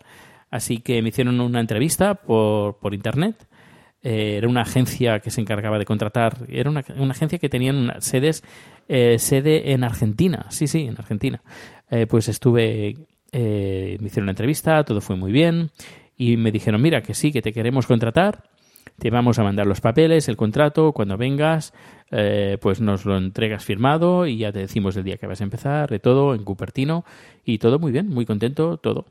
Así 0.49 0.79
que 0.79 1.01
me 1.01 1.09
hicieron 1.09 1.39
una 1.39 1.59
entrevista 1.59 2.15
por, 2.15 2.77
por 2.79 2.93
internet. 2.93 3.47
Eh, 4.01 4.35
era 4.37 4.47
una 4.47 4.61
agencia 4.61 5.19
que 5.19 5.31
se 5.31 5.41
encargaba 5.41 5.79
de 5.79 5.85
contratar. 5.85 6.37
Era 6.49 6.69
una, 6.69 6.83
una 6.97 7.11
agencia 7.11 7.39
que 7.39 7.49
tenía 7.49 7.71
unas 7.71 8.03
sedes, 8.03 8.43
eh, 8.87 9.17
sede 9.17 9.71
en 9.71 9.83
Argentina. 9.83 10.47
Sí, 10.49 10.67
sí, 10.67 10.81
en 10.81 10.97
Argentina. 10.97 11.41
Eh, 11.89 12.07
pues 12.07 12.27
estuve, 12.27 12.95
me 13.31 13.97
hicieron 14.01 14.23
una 14.23 14.31
entrevista, 14.31 14.83
todo 14.83 15.01
fue 15.01 15.15
muy 15.15 15.31
bien. 15.31 15.71
Y 16.17 16.37
me 16.37 16.51
dijeron, 16.51 16.81
mira, 16.81 17.01
que 17.01 17.13
sí, 17.13 17.31
que 17.31 17.41
te 17.41 17.53
queremos 17.53 17.87
contratar. 17.87 18.43
Te 18.97 19.09
vamos 19.09 19.39
a 19.39 19.43
mandar 19.43 19.67
los 19.67 19.81
papeles, 19.81 20.29
el 20.29 20.37
contrato, 20.37 20.93
cuando 20.93 21.17
vengas, 21.17 21.73
eh, 22.11 22.57
pues 22.61 22.79
nos 22.79 23.05
lo 23.05 23.17
entregas 23.17 23.65
firmado 23.65 24.25
y 24.25 24.37
ya 24.37 24.53
te 24.53 24.59
decimos 24.59 24.95
el 24.95 25.03
día 25.03 25.17
que 25.17 25.27
vas 25.27 25.41
a 25.41 25.43
empezar, 25.43 25.89
de 25.89 25.99
todo, 25.99 26.33
en 26.33 26.45
Cupertino, 26.45 27.03
y 27.43 27.57
todo 27.57 27.77
muy 27.77 27.91
bien, 27.91 28.07
muy 28.07 28.25
contento, 28.25 28.77
todo. 28.77 29.05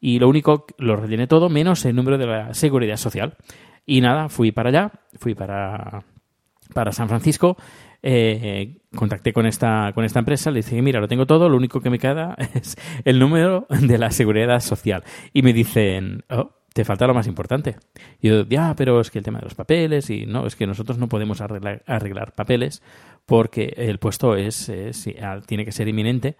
Y 0.00 0.18
lo 0.18 0.28
único, 0.28 0.66
lo 0.78 0.96
rellené 0.96 1.28
todo, 1.28 1.48
menos 1.48 1.84
el 1.86 1.96
número 1.96 2.18
de 2.18 2.26
la 2.26 2.54
seguridad 2.54 2.96
social. 2.96 3.36
Y 3.86 4.00
nada, 4.00 4.28
fui 4.28 4.52
para 4.52 4.68
allá, 4.68 4.92
fui 5.14 5.34
para, 5.34 6.04
para 6.74 6.92
San 6.92 7.08
Francisco, 7.08 7.56
eh, 8.02 8.78
contacté 8.94 9.32
con 9.32 9.46
esta, 9.46 9.92
con 9.94 10.04
esta 10.04 10.18
empresa, 10.18 10.50
le 10.50 10.62
dije, 10.62 10.82
mira, 10.82 11.00
lo 11.00 11.08
tengo 11.08 11.26
todo, 11.26 11.48
lo 11.48 11.56
único 11.56 11.80
que 11.80 11.90
me 11.90 11.98
queda 11.98 12.36
es 12.54 12.76
el 13.04 13.18
número 13.18 13.66
de 13.70 13.98
la 13.98 14.10
seguridad 14.10 14.60
social. 14.60 15.04
Y 15.32 15.42
me 15.42 15.52
dicen, 15.52 16.24
oh, 16.30 16.50
te 16.72 16.84
falta 16.84 17.06
lo 17.06 17.14
más 17.14 17.26
importante. 17.26 17.76
Y 18.20 18.28
yo, 18.28 18.44
ya, 18.48 18.74
pero 18.76 19.00
es 19.00 19.10
que 19.10 19.18
el 19.18 19.24
tema 19.24 19.38
de 19.38 19.44
los 19.44 19.54
papeles, 19.54 20.08
y 20.10 20.26
no, 20.26 20.46
es 20.46 20.56
que 20.56 20.66
nosotros 20.66 20.98
no 20.98 21.08
podemos 21.08 21.40
arreglar, 21.40 21.82
arreglar 21.86 22.32
papeles 22.32 22.82
porque 23.26 23.72
el 23.76 23.98
puesto 23.98 24.36
es, 24.36 24.68
es- 24.68 25.08
tiene 25.46 25.64
que 25.64 25.72
ser 25.72 25.86
inminente 25.88 26.36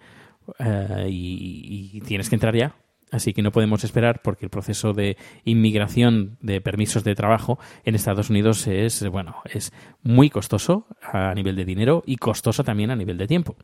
eh, 0.59 1.07
y 1.09 2.01
tienes 2.01 2.29
que 2.29 2.35
entrar 2.35 2.55
ya. 2.55 2.75
Así 3.13 3.31
que 3.31 3.43
no 3.43 3.51
podemos 3.51 3.83
esperar 3.83 4.21
porque 4.23 4.45
el 4.45 4.49
proceso 4.49 4.93
de 4.93 5.17
inmigración 5.45 6.37
de 6.41 6.61
permisos 6.61 7.03
de 7.03 7.13
trabajo 7.13 7.59
en 7.85 7.93
Estados 7.93 8.31
Unidos 8.31 8.65
es, 8.65 9.07
bueno, 9.07 9.35
es 9.45 9.71
muy 10.01 10.31
costoso 10.31 10.87
a 11.01 11.33
nivel 11.35 11.55
de 11.55 11.63
dinero 11.63 12.03
y 12.07 12.17
costoso 12.17 12.63
también 12.63 12.89
a 12.89 12.95
nivel 12.95 13.19
de 13.19 13.27
tiempo. 13.27 13.55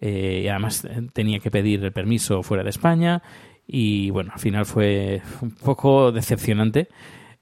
Eh, 0.00 0.48
además 0.50 0.84
eh, 0.84 1.08
tenía 1.12 1.38
que 1.38 1.50
pedir 1.52 1.84
el 1.84 1.92
permiso 1.92 2.42
fuera 2.42 2.64
de 2.64 2.70
España 2.70 3.22
y 3.68 4.10
bueno, 4.10 4.32
al 4.34 4.40
final 4.40 4.66
fue 4.66 5.22
un 5.42 5.52
poco 5.52 6.10
decepcionante 6.10 6.88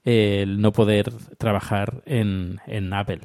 eh, 0.05 0.41
el 0.43 0.61
no 0.61 0.71
poder 0.71 1.11
trabajar 1.39 2.03
en, 2.05 2.59
en 2.67 2.93
Apple. 2.93 3.21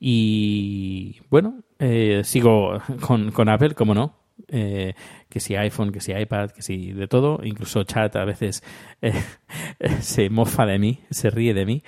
Y 0.00 1.20
bueno, 1.28 1.64
eh, 1.78 2.22
sigo 2.24 2.80
con, 3.00 3.30
con 3.30 3.50
Apple, 3.50 3.74
como 3.74 3.94
no. 3.94 4.14
Eh, 4.46 4.94
que 5.28 5.40
si 5.40 5.56
iPhone, 5.56 5.92
que 5.92 6.00
si 6.00 6.12
iPad, 6.12 6.50
que 6.50 6.62
si 6.62 6.92
de 6.92 7.08
todo, 7.08 7.40
incluso 7.42 7.82
chat 7.84 8.14
a 8.16 8.24
veces 8.24 8.62
eh, 9.02 9.12
se 10.00 10.30
mofa 10.30 10.64
de 10.64 10.78
mí, 10.78 11.00
se 11.10 11.28
ríe 11.30 11.52
de 11.54 11.66
mí. 11.66 11.82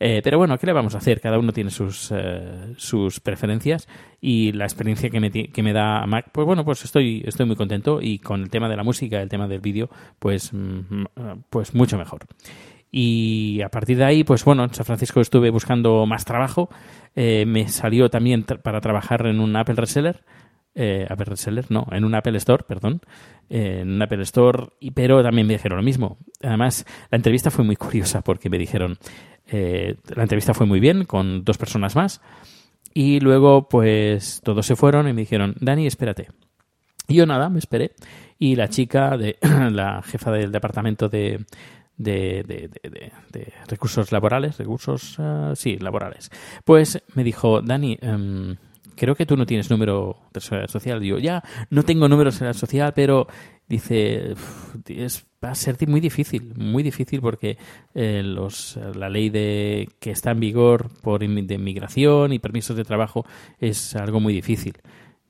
Eh, 0.00 0.20
pero 0.22 0.38
bueno, 0.38 0.56
¿qué 0.58 0.66
le 0.66 0.72
vamos 0.72 0.94
a 0.94 0.98
hacer? 0.98 1.20
Cada 1.20 1.38
uno 1.38 1.52
tiene 1.52 1.70
sus, 1.70 2.10
eh, 2.14 2.72
sus 2.76 3.20
preferencias 3.20 3.88
y 4.20 4.52
la 4.52 4.64
experiencia 4.64 5.10
que 5.10 5.20
me, 5.20 5.30
que 5.30 5.62
me 5.62 5.72
da 5.72 6.06
Mac, 6.06 6.30
pues 6.32 6.46
bueno, 6.46 6.64
pues 6.64 6.84
estoy, 6.84 7.22
estoy 7.26 7.44
muy 7.46 7.56
contento 7.56 8.00
y 8.00 8.18
con 8.18 8.42
el 8.42 8.50
tema 8.50 8.68
de 8.68 8.76
la 8.76 8.82
música, 8.84 9.20
el 9.20 9.28
tema 9.28 9.46
del 9.48 9.60
vídeo, 9.60 9.90
pues, 10.18 10.52
mm, 10.52 11.04
pues 11.50 11.74
mucho 11.74 11.98
mejor. 11.98 12.20
Y 12.90 13.60
a 13.62 13.68
partir 13.68 13.98
de 13.98 14.04
ahí, 14.04 14.24
pues 14.24 14.44
bueno, 14.44 14.64
en 14.64 14.72
San 14.72 14.86
Francisco 14.86 15.20
estuve 15.20 15.50
buscando 15.50 16.06
más 16.06 16.24
trabajo. 16.24 16.70
Eh, 17.14 17.44
me 17.46 17.68
salió 17.68 18.08
también 18.08 18.46
tra- 18.46 18.62
para 18.62 18.80
trabajar 18.80 19.26
en 19.26 19.40
un 19.40 19.54
Apple 19.56 19.74
Reseller. 19.74 20.24
Eh, 20.78 21.06
Apple 21.08 21.24
Reseller, 21.24 21.64
no, 21.70 21.86
en 21.90 22.04
un 22.04 22.14
Apple 22.14 22.36
Store, 22.36 22.62
perdón. 22.68 23.00
Eh, 23.48 23.78
en 23.80 23.92
un 23.92 24.02
Apple 24.02 24.22
Store, 24.24 24.68
y, 24.78 24.90
pero 24.90 25.22
también 25.22 25.46
me 25.46 25.54
dijeron 25.54 25.78
lo 25.78 25.82
mismo. 25.82 26.18
Además, 26.42 26.84
la 27.10 27.16
entrevista 27.16 27.50
fue 27.50 27.64
muy 27.64 27.76
curiosa 27.76 28.20
porque 28.20 28.50
me 28.50 28.58
dijeron, 28.58 28.98
eh, 29.46 29.96
la 30.14 30.22
entrevista 30.24 30.52
fue 30.52 30.66
muy 30.66 30.78
bien 30.78 31.04
con 31.06 31.44
dos 31.44 31.56
personas 31.56 31.96
más. 31.96 32.20
Y 32.92 33.20
luego, 33.20 33.68
pues 33.68 34.40
todos 34.44 34.66
se 34.66 34.76
fueron 34.76 35.08
y 35.08 35.12
me 35.14 35.22
dijeron, 35.22 35.54
Dani, 35.60 35.86
espérate. 35.86 36.28
Y 37.08 37.14
yo 37.14 37.24
nada, 37.26 37.48
me 37.48 37.58
esperé. 37.58 37.92
Y 38.38 38.56
la 38.56 38.68
chica, 38.68 39.16
de 39.16 39.38
la 39.72 40.02
jefa 40.02 40.30
del 40.30 40.52
departamento 40.52 41.08
de, 41.08 41.44
de, 41.96 42.42
de- 42.46 42.68
de- 42.68 43.12
de- 43.32 43.52
recursos 43.68 44.12
laborales, 44.12 44.58
recursos, 44.58 45.16
ah, 45.20 45.52
sí, 45.56 45.78
laborales, 45.78 46.30
pues 46.64 47.02
me 47.14 47.24
dijo, 47.24 47.62
Dani, 47.62 47.96
em, 48.02 48.56
creo 48.96 49.14
que 49.14 49.26
tú 49.26 49.36
no 49.36 49.46
tienes 49.46 49.70
número 49.70 50.16
de 50.32 50.40
seguridad 50.40 50.68
social. 50.68 51.00
Digo, 51.00 51.18
ya, 51.18 51.42
no 51.70 51.82
tengo 51.84 52.08
número 52.08 52.30
de 52.30 52.36
seguridad 52.36 52.58
social, 52.58 52.92
pero 52.94 53.26
dice, 53.68 54.32
"Uf, 54.32 54.76
es, 54.88 55.26
va 55.44 55.50
a 55.50 55.54
ser 55.54 55.76
muy 55.88 56.00
difícil, 56.00 56.54
muy 56.56 56.82
difícil 56.82 57.20
porque 57.20 57.58
eh, 57.94 58.22
los, 58.24 58.78
la 58.94 59.08
ley 59.08 59.30
de 59.30 59.88
que 60.00 60.10
está 60.10 60.32
en 60.32 60.40
vigor 60.40 60.88
por 61.02 61.20
de 61.20 61.54
inmigración 61.54 62.32
y 62.32 62.38
permisos 62.38 62.76
de 62.76 62.84
trabajo 62.84 63.24
es 63.58 63.94
algo 63.96 64.20
muy 64.20 64.32
difícil. 64.32 64.74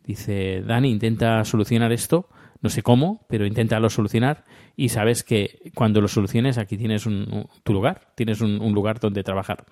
Dice, 0.04 0.62
Dani, 0.62 0.90
intenta 0.90 1.44
solucionar 1.44 1.92
esto, 1.92 2.28
no 2.62 2.70
sé 2.70 2.82
cómo, 2.82 3.26
pero 3.28 3.44
inténtalo 3.44 3.90
solucionar 3.90 4.44
y 4.76 4.88
sabes 4.90 5.24
que 5.24 5.72
cuando 5.74 6.00
lo 6.00 6.08
soluciones 6.08 6.58
aquí 6.58 6.76
tienes 6.76 7.06
un, 7.06 7.48
tu 7.64 7.72
lugar, 7.72 8.12
tienes 8.14 8.40
un 8.40 8.72
lugar 8.72 9.00
donde 9.00 9.24
trabajar. 9.24 9.64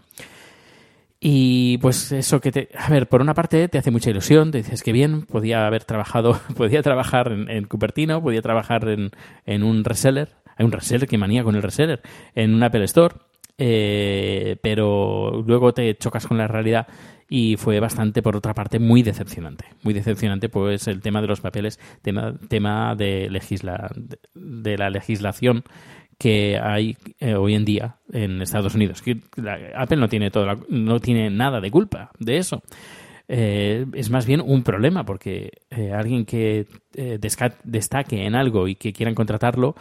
Y 1.26 1.78
pues 1.78 2.12
eso 2.12 2.38
que 2.38 2.52
te... 2.52 2.68
A 2.76 2.90
ver, 2.90 3.08
por 3.08 3.22
una 3.22 3.32
parte 3.32 3.66
te 3.68 3.78
hace 3.78 3.90
mucha 3.90 4.10
ilusión, 4.10 4.50
te 4.50 4.58
dices 4.58 4.82
que 4.82 4.92
bien, 4.92 5.22
podía 5.22 5.66
haber 5.66 5.82
trabajado, 5.84 6.38
podía 6.54 6.82
trabajar 6.82 7.32
en, 7.32 7.48
en 7.48 7.64
Cupertino, 7.64 8.22
podía 8.22 8.42
trabajar 8.42 8.86
en, 8.90 9.10
en 9.46 9.62
un 9.62 9.84
reseller, 9.84 10.34
hay 10.54 10.66
un 10.66 10.72
reseller, 10.72 11.08
que 11.08 11.16
manía 11.16 11.42
con 11.42 11.54
el 11.54 11.62
reseller, 11.62 12.02
en 12.34 12.52
un 12.52 12.62
Apple 12.62 12.84
Store, 12.84 13.14
eh, 13.56 14.58
pero 14.62 15.42
luego 15.46 15.72
te 15.72 15.96
chocas 15.96 16.26
con 16.26 16.36
la 16.36 16.46
realidad 16.46 16.88
y 17.26 17.56
fue 17.56 17.80
bastante, 17.80 18.20
por 18.20 18.36
otra 18.36 18.52
parte, 18.52 18.78
muy 18.78 19.02
decepcionante. 19.02 19.64
Muy 19.82 19.94
decepcionante, 19.94 20.50
pues 20.50 20.86
el 20.88 21.00
tema 21.00 21.22
de 21.22 21.28
los 21.28 21.40
papeles, 21.40 21.80
tema, 22.02 22.34
tema 22.50 22.94
de, 22.96 23.30
legisla, 23.30 23.90
de, 23.96 24.18
de 24.34 24.76
la 24.76 24.90
legislación 24.90 25.64
que 26.18 26.58
hay 26.58 26.96
eh, 27.18 27.34
hoy 27.34 27.54
en 27.54 27.64
día 27.64 27.96
en 28.12 28.42
Estados 28.42 28.74
Unidos. 28.74 29.02
Que 29.02 29.20
Apple 29.76 29.96
no 29.96 30.08
tiene, 30.08 30.30
toda 30.30 30.56
no 30.68 31.00
tiene 31.00 31.30
nada 31.30 31.60
de 31.60 31.70
culpa 31.70 32.10
de 32.18 32.38
eso. 32.38 32.62
Eh, 33.26 33.86
es 33.94 34.10
más 34.10 34.26
bien 34.26 34.42
un 34.42 34.62
problema 34.62 35.04
porque 35.04 35.50
eh, 35.70 35.92
alguien 35.92 36.26
que 36.26 36.66
destaque 37.64 38.26
en 38.26 38.34
algo 38.34 38.68
y 38.68 38.74
que 38.74 38.92
quieran 38.92 39.14
contratarlo, 39.14 39.74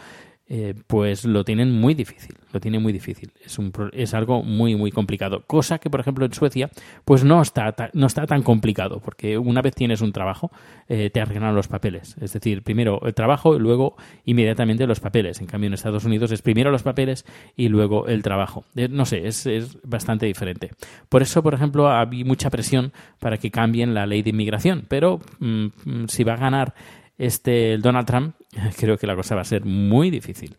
eh, 0.46 0.74
pues 0.86 1.24
lo 1.24 1.42
tienen 1.42 1.72
muy 1.72 1.94
difícil. 1.94 2.36
Lo 2.52 2.60
tienen 2.60 2.82
muy 2.82 2.92
difícil. 2.92 3.32
Es, 3.44 3.58
un, 3.58 3.72
es 3.92 4.12
algo 4.12 4.42
muy, 4.42 4.76
muy 4.76 4.92
complicado. 4.92 5.42
Cosa 5.46 5.78
que, 5.78 5.88
por 5.88 6.00
ejemplo, 6.00 6.26
en 6.26 6.34
Suecia, 6.34 6.70
pues 7.04 7.24
no 7.24 7.40
está, 7.40 7.74
no 7.94 8.06
está 8.06 8.26
tan 8.26 8.42
complicado 8.42 9.00
porque 9.00 9.38
una 9.38 9.62
vez 9.62 9.74
tienes 9.74 10.02
un 10.02 10.12
trabajo, 10.12 10.50
eh, 10.88 11.10
te 11.10 11.20
arreglan 11.20 11.54
los 11.54 11.68
papeles. 11.68 12.16
Es 12.20 12.34
decir, 12.34 12.62
primero 12.62 13.00
el 13.04 13.14
trabajo 13.14 13.56
y 13.56 13.58
luego 13.58 13.96
inmediatamente 14.26 14.86
los 14.86 15.00
papeles. 15.00 15.40
En 15.40 15.46
cambio, 15.46 15.68
en 15.68 15.74
Estados 15.74 16.04
Unidos 16.04 16.30
es 16.30 16.42
primero 16.42 16.70
los 16.70 16.82
papeles 16.82 17.24
y 17.56 17.68
luego 17.68 18.06
el 18.06 18.22
trabajo. 18.22 18.64
Eh, 18.76 18.88
no 18.88 19.06
sé, 19.06 19.26
es, 19.26 19.46
es 19.46 19.78
bastante 19.82 20.26
diferente. 20.26 20.72
Por 21.08 21.22
eso, 21.22 21.42
por 21.42 21.54
ejemplo, 21.54 21.88
había 21.88 22.24
mucha 22.24 22.50
presión 22.50 22.92
para 23.18 23.38
que 23.38 23.50
cambien 23.50 23.94
la 23.94 24.06
ley 24.06 24.22
de 24.22 24.30
inmigración. 24.30 24.84
Pero 24.88 25.20
mm, 25.38 25.66
mm, 25.84 26.08
si 26.08 26.22
va 26.22 26.34
a 26.34 26.38
ganar 26.38 26.74
este 27.18 27.78
Donald 27.78 28.06
Trump, 28.06 28.34
creo 28.78 28.96
que 28.98 29.06
la 29.06 29.16
cosa 29.16 29.34
va 29.34 29.42
a 29.42 29.44
ser 29.44 29.64
muy 29.64 30.10
difícil. 30.10 30.56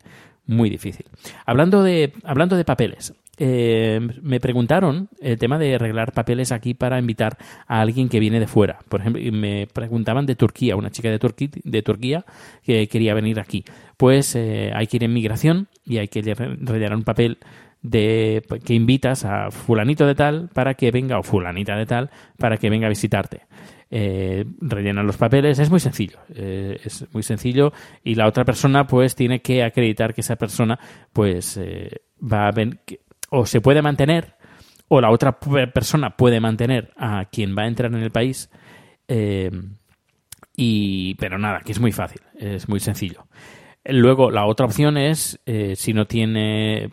Muy 0.48 0.70
difícil. 0.70 1.06
Hablando 1.48 1.82
de, 1.82 2.14
hablando 2.24 2.56
de 2.56 2.64
papeles, 2.64 3.16
eh, 3.38 4.00
me 4.22 4.40
preguntaron 4.40 5.10
el 5.20 5.40
tema 5.40 5.58
de 5.58 5.74
arreglar 5.74 6.12
papeles 6.14 6.52
aquí 6.52 6.76
para 6.76 7.00
invitar 7.00 7.38
a 7.68 7.82
alguien 7.82 8.10
que 8.10 8.20
viene 8.20 8.40
de 8.40 8.46
fuera. 8.46 8.78
Por 8.88 9.02
ejemplo, 9.02 9.22
me 9.32 9.66
preguntaban 9.74 10.28
de 10.28 10.36
Turquía, 10.36 10.76
una 10.76 10.92
chica 10.92 11.10
de, 11.10 11.18
Turquía 11.18 11.50
de 11.64 11.82
Turquía 11.82 12.26
que 12.64 12.88
quería 12.88 13.16
venir 13.16 13.40
aquí. 13.40 13.66
Pues 13.98 14.36
eh, 14.36 14.72
hay 14.76 14.86
que 14.86 14.98
ir 14.98 15.04
en 15.06 15.14
migración 15.14 15.68
y 15.84 15.98
hay 15.98 16.10
que 16.10 16.22
re- 16.22 16.58
rellenar 16.62 16.96
un 16.96 17.04
papel 17.04 17.40
de 17.82 18.44
que 18.64 18.76
invitas 18.76 19.26
a 19.26 19.50
fulanito 19.50 20.06
de 20.06 20.14
tal 20.16 20.50
para 20.54 20.76
que 20.76 20.92
venga 20.92 21.18
o 21.18 21.24
fulanita 21.24 21.76
de 21.76 21.88
tal 21.88 22.12
para 22.38 22.58
que 22.58 22.70
venga 22.70 22.86
a 22.86 22.90
visitarte. 22.90 23.42
Eh, 23.92 24.46
rellenan 24.62 25.06
los 25.06 25.18
papeles, 25.18 25.60
es 25.60 25.70
muy 25.70 25.80
sencillo, 25.80 26.20
eh, 26.34 26.80
es 26.84 27.06
muy 27.14 27.24
sencillo 27.24 27.72
y 28.04 28.16
la 28.16 28.28
otra 28.28 28.44
persona 28.46 28.88
pues 28.88 29.16
tiene 29.16 29.42
que 29.42 29.64
acreditar 29.64 30.14
que 30.14 30.22
esa 30.22 30.36
persona 30.36 30.80
pues 31.14 31.58
eh, 31.58 32.02
va 32.22 32.48
a 32.48 32.54
que- 32.86 33.02
o 33.30 33.46
se 33.46 33.62
puede 33.62 33.82
mantener 33.82 34.36
o 34.88 35.02
la 35.02 35.12
otra 35.12 35.40
persona 35.40 36.16
puede 36.16 36.40
mantener 36.40 36.92
a 36.98 37.26
quien 37.32 37.56
va 37.58 37.64
a 37.64 37.68
entrar 37.68 37.92
en 37.94 38.02
el 38.02 38.12
país 38.12 38.50
eh, 39.08 39.52
y 40.56 41.16
pero 41.16 41.38
nada, 41.38 41.62
que 41.62 41.72
es 41.72 41.80
muy 41.80 41.92
fácil, 41.92 42.22
es 42.38 42.70
muy 42.70 42.80
sencillo. 42.80 43.28
Luego, 43.88 44.32
la 44.32 44.48
otra 44.48 44.66
opción 44.66 44.98
es, 44.98 45.40
eh, 45.46 45.76
si 45.76 45.94
no 45.94 46.08
tiene, 46.08 46.90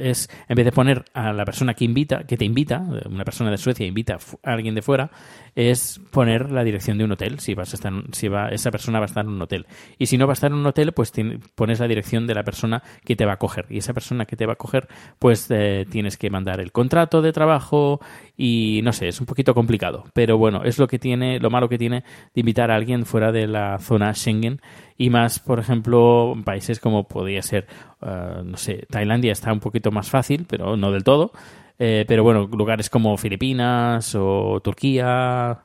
es 0.00 0.28
en 0.48 0.56
vez 0.56 0.64
de 0.64 0.72
poner 0.72 1.04
a 1.14 1.32
la 1.32 1.44
persona 1.44 1.74
que 1.74 1.84
invita, 1.84 2.24
que 2.24 2.36
te 2.36 2.44
invita, 2.44 2.84
una 3.08 3.24
persona 3.24 3.50
de 3.52 3.58
Suecia 3.58 3.86
invita 3.86 4.18
a 4.42 4.52
alguien 4.52 4.74
de 4.74 4.82
fuera, 4.82 5.12
es 5.54 6.00
poner 6.10 6.50
la 6.50 6.64
dirección 6.64 6.98
de 6.98 7.04
un 7.04 7.12
hotel, 7.12 7.38
si 7.38 7.54
vas 7.54 7.72
a 7.72 7.76
estar, 7.76 7.92
si 8.10 8.26
va, 8.26 8.48
esa 8.48 8.72
persona 8.72 8.98
va 8.98 9.04
a 9.04 9.06
estar 9.06 9.24
en 9.24 9.30
un 9.30 9.40
hotel. 9.40 9.66
Y 9.98 10.06
si 10.06 10.18
no 10.18 10.26
va 10.26 10.32
a 10.32 10.34
estar 10.34 10.50
en 10.50 10.56
un 10.56 10.66
hotel, 10.66 10.90
pues 10.92 11.12
pones 11.54 11.78
la 11.78 11.86
dirección 11.86 12.26
de 12.26 12.34
la 12.34 12.42
persona 12.42 12.82
que 13.04 13.14
te 13.14 13.24
va 13.24 13.34
a 13.34 13.38
coger. 13.38 13.66
Y 13.70 13.78
esa 13.78 13.94
persona 13.94 14.24
que 14.24 14.34
te 14.34 14.44
va 14.44 14.54
a 14.54 14.56
coger, 14.56 14.88
pues 15.20 15.46
eh, 15.50 15.86
tienes 15.90 16.16
que 16.16 16.28
mandar 16.28 16.60
el 16.60 16.72
contrato 16.72 17.22
de 17.22 17.32
trabajo 17.32 18.00
y 18.36 18.80
no 18.82 18.92
sé, 18.92 19.06
es 19.06 19.20
un 19.20 19.26
poquito 19.26 19.54
complicado. 19.54 20.04
Pero 20.12 20.38
bueno, 20.38 20.64
es 20.64 20.78
lo 20.78 20.88
que 20.88 20.98
tiene, 20.98 21.38
lo 21.38 21.50
malo 21.50 21.68
que 21.68 21.78
tiene 21.78 22.02
de 22.34 22.40
invitar 22.40 22.72
a 22.72 22.74
alguien 22.74 23.06
fuera 23.06 23.30
de 23.30 23.46
la 23.46 23.78
zona 23.78 24.12
Schengen 24.12 24.60
y 24.96 25.10
más, 25.10 25.38
por 25.38 25.58
ejemplo, 25.58 26.34
países 26.44 26.80
como 26.80 27.08
podría 27.08 27.42
ser, 27.42 27.66
eh, 28.00 28.42
no 28.44 28.56
sé, 28.56 28.86
Tailandia 28.90 29.32
está 29.32 29.52
un 29.52 29.60
poquito 29.60 29.90
más 29.90 30.10
fácil, 30.10 30.46
pero 30.48 30.76
no 30.76 30.90
del 30.90 31.04
todo. 31.04 31.32
Eh, 31.78 32.04
pero 32.06 32.22
bueno, 32.22 32.48
lugares 32.52 32.88
como 32.90 33.16
Filipinas 33.16 34.14
o 34.14 34.60
Turquía. 34.62 35.64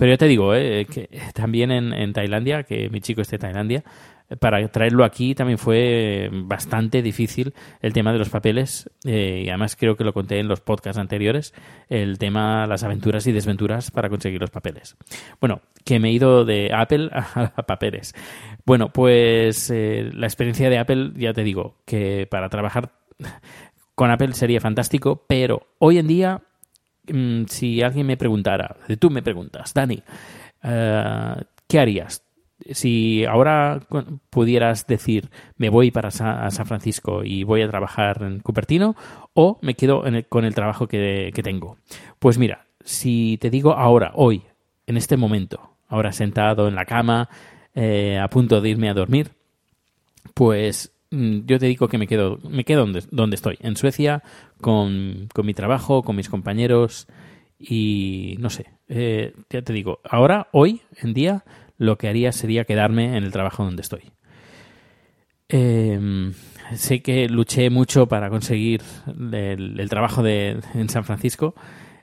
Pero 0.00 0.12
yo 0.12 0.16
te 0.16 0.28
digo, 0.28 0.54
eh, 0.54 0.86
que 0.86 1.10
también 1.34 1.70
en, 1.70 1.92
en 1.92 2.14
Tailandia, 2.14 2.62
que 2.62 2.88
mi 2.88 3.02
chico 3.02 3.20
esté 3.20 3.36
en 3.36 3.42
Tailandia, 3.42 3.84
para 4.38 4.66
traerlo 4.68 5.04
aquí 5.04 5.34
también 5.34 5.58
fue 5.58 6.30
bastante 6.32 7.02
difícil 7.02 7.52
el 7.82 7.92
tema 7.92 8.10
de 8.10 8.18
los 8.18 8.30
papeles. 8.30 8.88
eh, 9.04 9.42
y 9.44 9.48
además 9.50 9.76
creo 9.76 9.98
que 9.98 10.04
lo 10.04 10.14
conté 10.14 10.38
en 10.38 10.48
los 10.48 10.62
podcasts 10.62 10.98
anteriores, 10.98 11.52
el 11.90 12.16
tema, 12.16 12.66
las 12.66 12.82
aventuras 12.82 13.26
y 13.26 13.32
desventuras 13.32 13.90
para 13.90 14.08
conseguir 14.08 14.40
los 14.40 14.48
papeles. 14.48 14.96
Bueno, 15.38 15.60
que 15.84 16.00
me 16.00 16.08
he 16.08 16.12
ido 16.12 16.46
de 16.46 16.70
Apple 16.72 17.10
a, 17.12 17.52
a 17.56 17.66
papeles. 17.66 18.14
Bueno, 18.64 18.94
pues 18.94 19.70
eh, 19.70 20.10
la 20.14 20.26
experiencia 20.26 20.70
de 20.70 20.78
Apple, 20.78 21.10
ya 21.14 21.34
te 21.34 21.44
digo, 21.44 21.76
que 21.84 22.26
para 22.30 22.48
trabajar 22.48 22.92
con 23.94 24.10
Apple 24.10 24.32
sería 24.32 24.62
fantástico, 24.62 25.26
pero 25.28 25.66
hoy 25.78 25.98
en 25.98 26.06
día, 26.06 26.40
mm, 27.06 27.44
si 27.46 27.82
alguien 27.82 28.06
me 28.06 28.16
preguntara, 28.16 28.76
tú 28.98 29.10
me 29.10 29.22
preguntas, 29.22 29.72
Dani, 29.74 30.02
eh, 30.62 31.34
¿qué 31.66 31.78
harías? 31.78 32.22
Si 32.72 33.24
ahora 33.24 33.80
pudieras 34.28 34.86
decir, 34.86 35.30
me 35.56 35.70
voy 35.70 35.90
para 35.90 36.10
San 36.10 36.66
Francisco 36.66 37.24
y 37.24 37.42
voy 37.42 37.62
a 37.62 37.68
trabajar 37.68 38.22
en 38.22 38.40
Cupertino, 38.40 38.96
o 39.32 39.58
me 39.62 39.74
quedo 39.74 40.04
con 40.28 40.44
el 40.44 40.54
trabajo 40.54 40.86
que, 40.86 41.32
tengo. 41.42 41.78
Pues 42.18 42.36
mira, 42.36 42.66
si 42.84 43.38
te 43.40 43.48
digo 43.48 43.72
ahora, 43.72 44.12
hoy, 44.14 44.42
en 44.86 44.98
este 44.98 45.16
momento, 45.16 45.76
ahora 45.88 46.12
sentado 46.12 46.68
en 46.68 46.74
la 46.74 46.84
cama, 46.84 47.30
eh, 47.74 48.18
a 48.18 48.28
punto 48.28 48.60
de 48.60 48.68
irme 48.68 48.90
a 48.90 48.94
dormir, 48.94 49.30
pues 50.34 50.92
yo 51.10 51.58
te 51.58 51.66
digo 51.66 51.88
que 51.88 51.98
me 51.98 52.06
quedo, 52.06 52.38
me 52.48 52.64
quedo 52.64 52.80
donde, 52.80 53.02
donde 53.10 53.34
estoy, 53.34 53.56
en 53.60 53.76
Suecia, 53.76 54.22
con, 54.60 55.28
con 55.34 55.46
mi 55.46 55.54
trabajo, 55.54 56.02
con 56.02 56.16
mis 56.16 56.28
compañeros 56.28 57.08
y 57.58 58.36
no 58.38 58.48
sé, 58.48 58.66
eh, 58.88 59.34
ya 59.50 59.62
te 59.62 59.72
digo, 59.72 60.00
ahora, 60.08 60.48
hoy 60.52 60.82
en 61.02 61.12
día, 61.12 61.44
lo 61.78 61.98
que 61.98 62.08
haría 62.08 62.32
sería 62.32 62.64
quedarme 62.64 63.16
en 63.16 63.24
el 63.24 63.32
trabajo 63.32 63.64
donde 63.64 63.82
estoy. 63.82 64.02
Eh, 65.48 66.32
sé 66.74 67.02
que 67.02 67.28
luché 67.28 67.70
mucho 67.70 68.06
para 68.06 68.30
conseguir 68.30 68.82
el, 69.32 69.88
trabajo 69.90 70.22
de, 70.22 70.60
en 70.74 70.88
San 70.88 71.04
Francisco, 71.04 71.54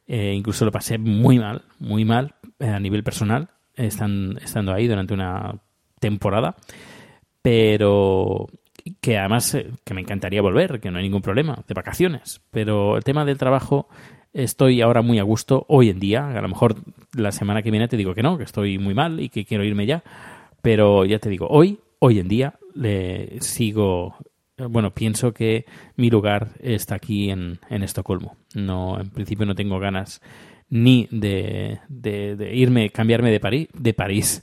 eh, 0.05 0.33
incluso 0.35 0.65
lo 0.65 0.71
pasé 0.71 0.97
muy 0.97 1.39
mal, 1.39 1.63
muy 1.79 2.03
mal 2.03 2.35
eh, 2.59 2.67
a 2.67 2.79
nivel 2.79 3.03
personal, 3.03 3.49
estan- 3.75 4.37
estando 4.43 4.73
ahí 4.73 4.87
durante 4.87 5.13
una 5.13 5.61
temporada 5.99 6.55
pero 7.47 8.47
que 9.01 9.17
además 9.17 9.53
eh, 9.55 9.67
que 9.83 9.93
me 9.93 10.01
encantaría 10.01 10.41
volver, 10.41 10.79
que 10.79 10.91
no 10.91 10.97
hay 10.97 11.03
ningún 11.03 11.21
problema, 11.21 11.63
de 11.67 11.73
vacaciones. 11.73 12.41
Pero 12.51 12.97
el 12.97 13.03
tema 13.03 13.25
del 13.25 13.37
trabajo 13.37 13.87
estoy 14.33 14.81
ahora 14.81 15.01
muy 15.01 15.19
a 15.19 15.23
gusto 15.23 15.65
hoy 15.67 15.89
en 15.89 15.99
día. 15.99 16.29
A 16.29 16.41
lo 16.41 16.47
mejor 16.47 16.75
la 17.15 17.31
semana 17.31 17.61
que 17.63 17.71
viene 17.71 17.87
te 17.87 17.97
digo 17.97 18.13
que 18.13 18.23
no, 18.23 18.37
que 18.37 18.43
estoy 18.43 18.77
muy 18.77 18.93
mal 18.93 19.19
y 19.19 19.29
que 19.29 19.45
quiero 19.45 19.63
irme 19.63 19.85
ya. 19.85 20.03
Pero 20.61 21.05
ya 21.05 21.19
te 21.19 21.29
digo, 21.29 21.47
hoy, 21.49 21.79
hoy 21.99 22.19
en 22.19 22.27
día, 22.27 22.55
le 22.75 23.39
sigo. 23.41 24.15
eh, 24.57 24.65
Bueno, 24.65 24.91
pienso 24.93 25.33
que 25.33 25.65
mi 25.95 26.09
lugar 26.09 26.49
está 26.61 26.95
aquí 26.95 27.29
en, 27.29 27.59
en 27.69 27.83
Estocolmo. 27.83 28.35
No, 28.55 28.99
en 28.99 29.09
principio 29.09 29.45
no 29.45 29.55
tengo 29.55 29.79
ganas 29.79 30.21
ni 30.69 31.07
de, 31.11 31.79
de, 31.87 32.35
de 32.35 32.55
irme, 32.55 32.89
cambiarme 32.89 33.31
de 33.31 33.39
París, 33.39 33.69
de 33.73 33.93
París. 33.93 34.41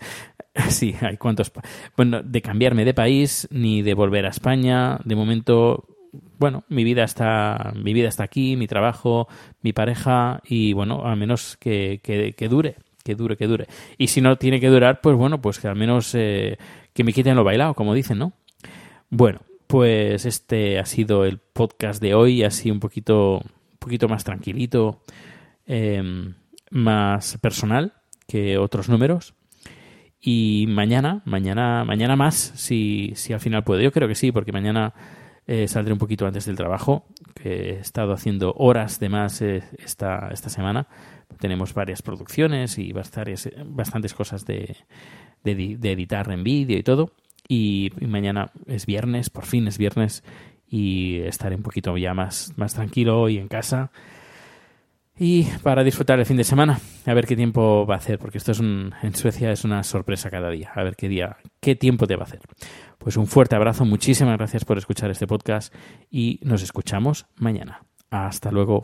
Sí, 0.69 0.95
hay 1.01 1.17
cuantos. 1.17 1.53
Bueno, 1.97 2.23
de 2.23 2.43
cambiarme 2.43 2.85
de 2.85 2.95
país 2.95 3.49
ni 3.51 3.83
de 3.83 3.95
volver 3.95 4.27
a 4.27 4.31
España. 4.31 4.99
De 5.05 5.17
momento, 5.17 5.85
bueno, 6.39 6.65
mi 6.69 6.85
vida 6.85 7.05
está, 7.05 7.73
mi 7.77 7.93
vida 7.93 8.09
está 8.09 8.25
aquí, 8.25 8.57
mi 8.57 8.67
trabajo, 8.67 9.29
mi 9.63 9.73
pareja 9.73 10.41
y 10.45 10.73
bueno, 10.73 11.05
al 11.05 11.17
menos 11.17 11.57
que, 11.57 12.01
que, 12.03 12.33
que 12.33 12.49
dure, 12.49 12.77
que 13.03 13.15
dure, 13.15 13.37
que 13.37 13.47
dure. 13.47 13.67
Y 13.99 14.09
si 14.09 14.21
no 14.21 14.37
tiene 14.37 14.61
que 14.61 14.69
durar, 14.69 15.01
pues 15.01 15.17
bueno, 15.17 15.41
pues 15.41 15.59
que 15.59 15.69
al 15.69 15.77
menos 15.77 16.15
eh, 16.15 16.57
que 16.93 17.05
me 17.05 17.13
quiten 17.13 17.37
lo 17.37 17.45
bailado, 17.45 17.75
como 17.75 17.95
dicen, 17.95 18.19
¿no? 18.19 18.33
Bueno, 19.11 19.41
pues 19.67 20.25
este 20.25 20.79
ha 20.79 20.87
sido 20.87 21.25
el 21.25 21.39
podcast 21.39 22.01
de 22.01 22.15
hoy, 22.15 22.45
así 22.45 22.71
un 22.71 22.81
poquito, 22.81 23.39
un 23.39 23.79
poquito 23.79 24.09
más 24.09 24.25
tranquilito, 24.25 25.03
eh, 25.67 26.33
más 26.71 27.39
personal 27.39 27.95
que 28.27 28.59
otros 28.59 28.89
números. 28.89 29.35
Y 30.27 30.65
mañana, 30.69 31.21
mañana, 31.27 31.85
mañana 31.85 32.17
más, 32.17 32.53
si, 32.55 33.13
si 33.15 33.35
al 33.35 33.41
final 33.41 33.63
puedo. 33.63 33.83
Yo 33.83 33.93
creo 33.93 34.09
que 34.09 34.15
sí, 34.15 34.33
porque 34.33 34.53
mañana 34.53 34.95
eh, 35.47 35.69
saldré 35.69 35.93
un 35.93 35.99
poquito 35.99 36.27
antes 36.27 36.47
del 36.47 36.57
trabajo, 36.57 37.05
que 37.35 37.73
he 37.73 37.79
estado 37.79 38.15
haciendo 38.15 38.55
horas 38.57 38.99
de 39.01 39.11
más 39.11 39.43
eh, 39.43 39.63
esta, 39.77 40.31
esta 40.33 40.49
semana. 40.49 40.89
Tenemos 41.39 41.75
varias 41.75 42.01
producciones 42.01 42.79
y 42.79 42.93
bastantes, 42.93 43.51
bastantes 43.67 44.15
cosas 44.15 44.47
de, 44.47 44.77
de, 45.43 45.77
de 45.79 45.93
editar 45.93 46.33
en 46.33 46.43
vídeo 46.43 46.79
y 46.79 46.83
todo. 46.83 47.13
Y, 47.47 47.93
mañana 48.01 48.51
es 48.67 48.87
viernes, 48.87 49.29
por 49.29 49.45
fin 49.45 49.69
es 49.69 49.77
viernes, 49.77 50.25
y 50.67 51.19
estaré 51.19 51.55
un 51.55 51.63
poquito 51.63 51.99
ya 51.99 52.15
más, 52.15 52.55
más 52.57 52.73
tranquilo 52.73 53.29
y 53.29 53.37
en 53.37 53.49
casa. 53.49 53.91
Y 55.17 55.45
para 55.63 55.85
disfrutar 55.85 56.19
el 56.19 56.27
fin 56.27 56.37
de 56.37 56.45
semana, 56.45 56.81
a 57.07 57.15
ver 57.15 57.27
qué 57.27 57.37
tiempo 57.37 57.87
va 57.87 57.95
a 57.95 57.99
hacer, 57.99 58.19
porque 58.19 58.39
esto 58.39 58.51
es 58.51 58.59
un, 58.59 58.93
en 59.01 59.15
Suecia 59.15 59.53
es 59.53 59.65
una 59.65 59.85
sorpresa 59.85 60.29
cada 60.29 60.51
día, 60.51 60.73
a 60.75 60.83
ver 60.83 60.97
qué 60.97 61.09
día, 61.09 61.37
qué 61.61 61.77
tiempo 61.77 62.07
te 62.09 62.17
va 62.17 62.23
a 62.23 62.27
hacer. 62.27 62.41
Pues 62.99 63.17
un 63.17 63.29
fuerte 63.29 63.55
abrazo, 63.55 63.85
muchísimas 63.85 64.37
gracias 64.37 64.65
por 64.65 64.77
escuchar 64.77 65.11
este 65.11 65.29
podcast 65.29 65.73
y 66.11 66.41
nos 66.43 66.63
escuchamos 66.63 67.27
mañana. 67.37 67.85
Hasta 68.11 68.51
luego. 68.51 68.83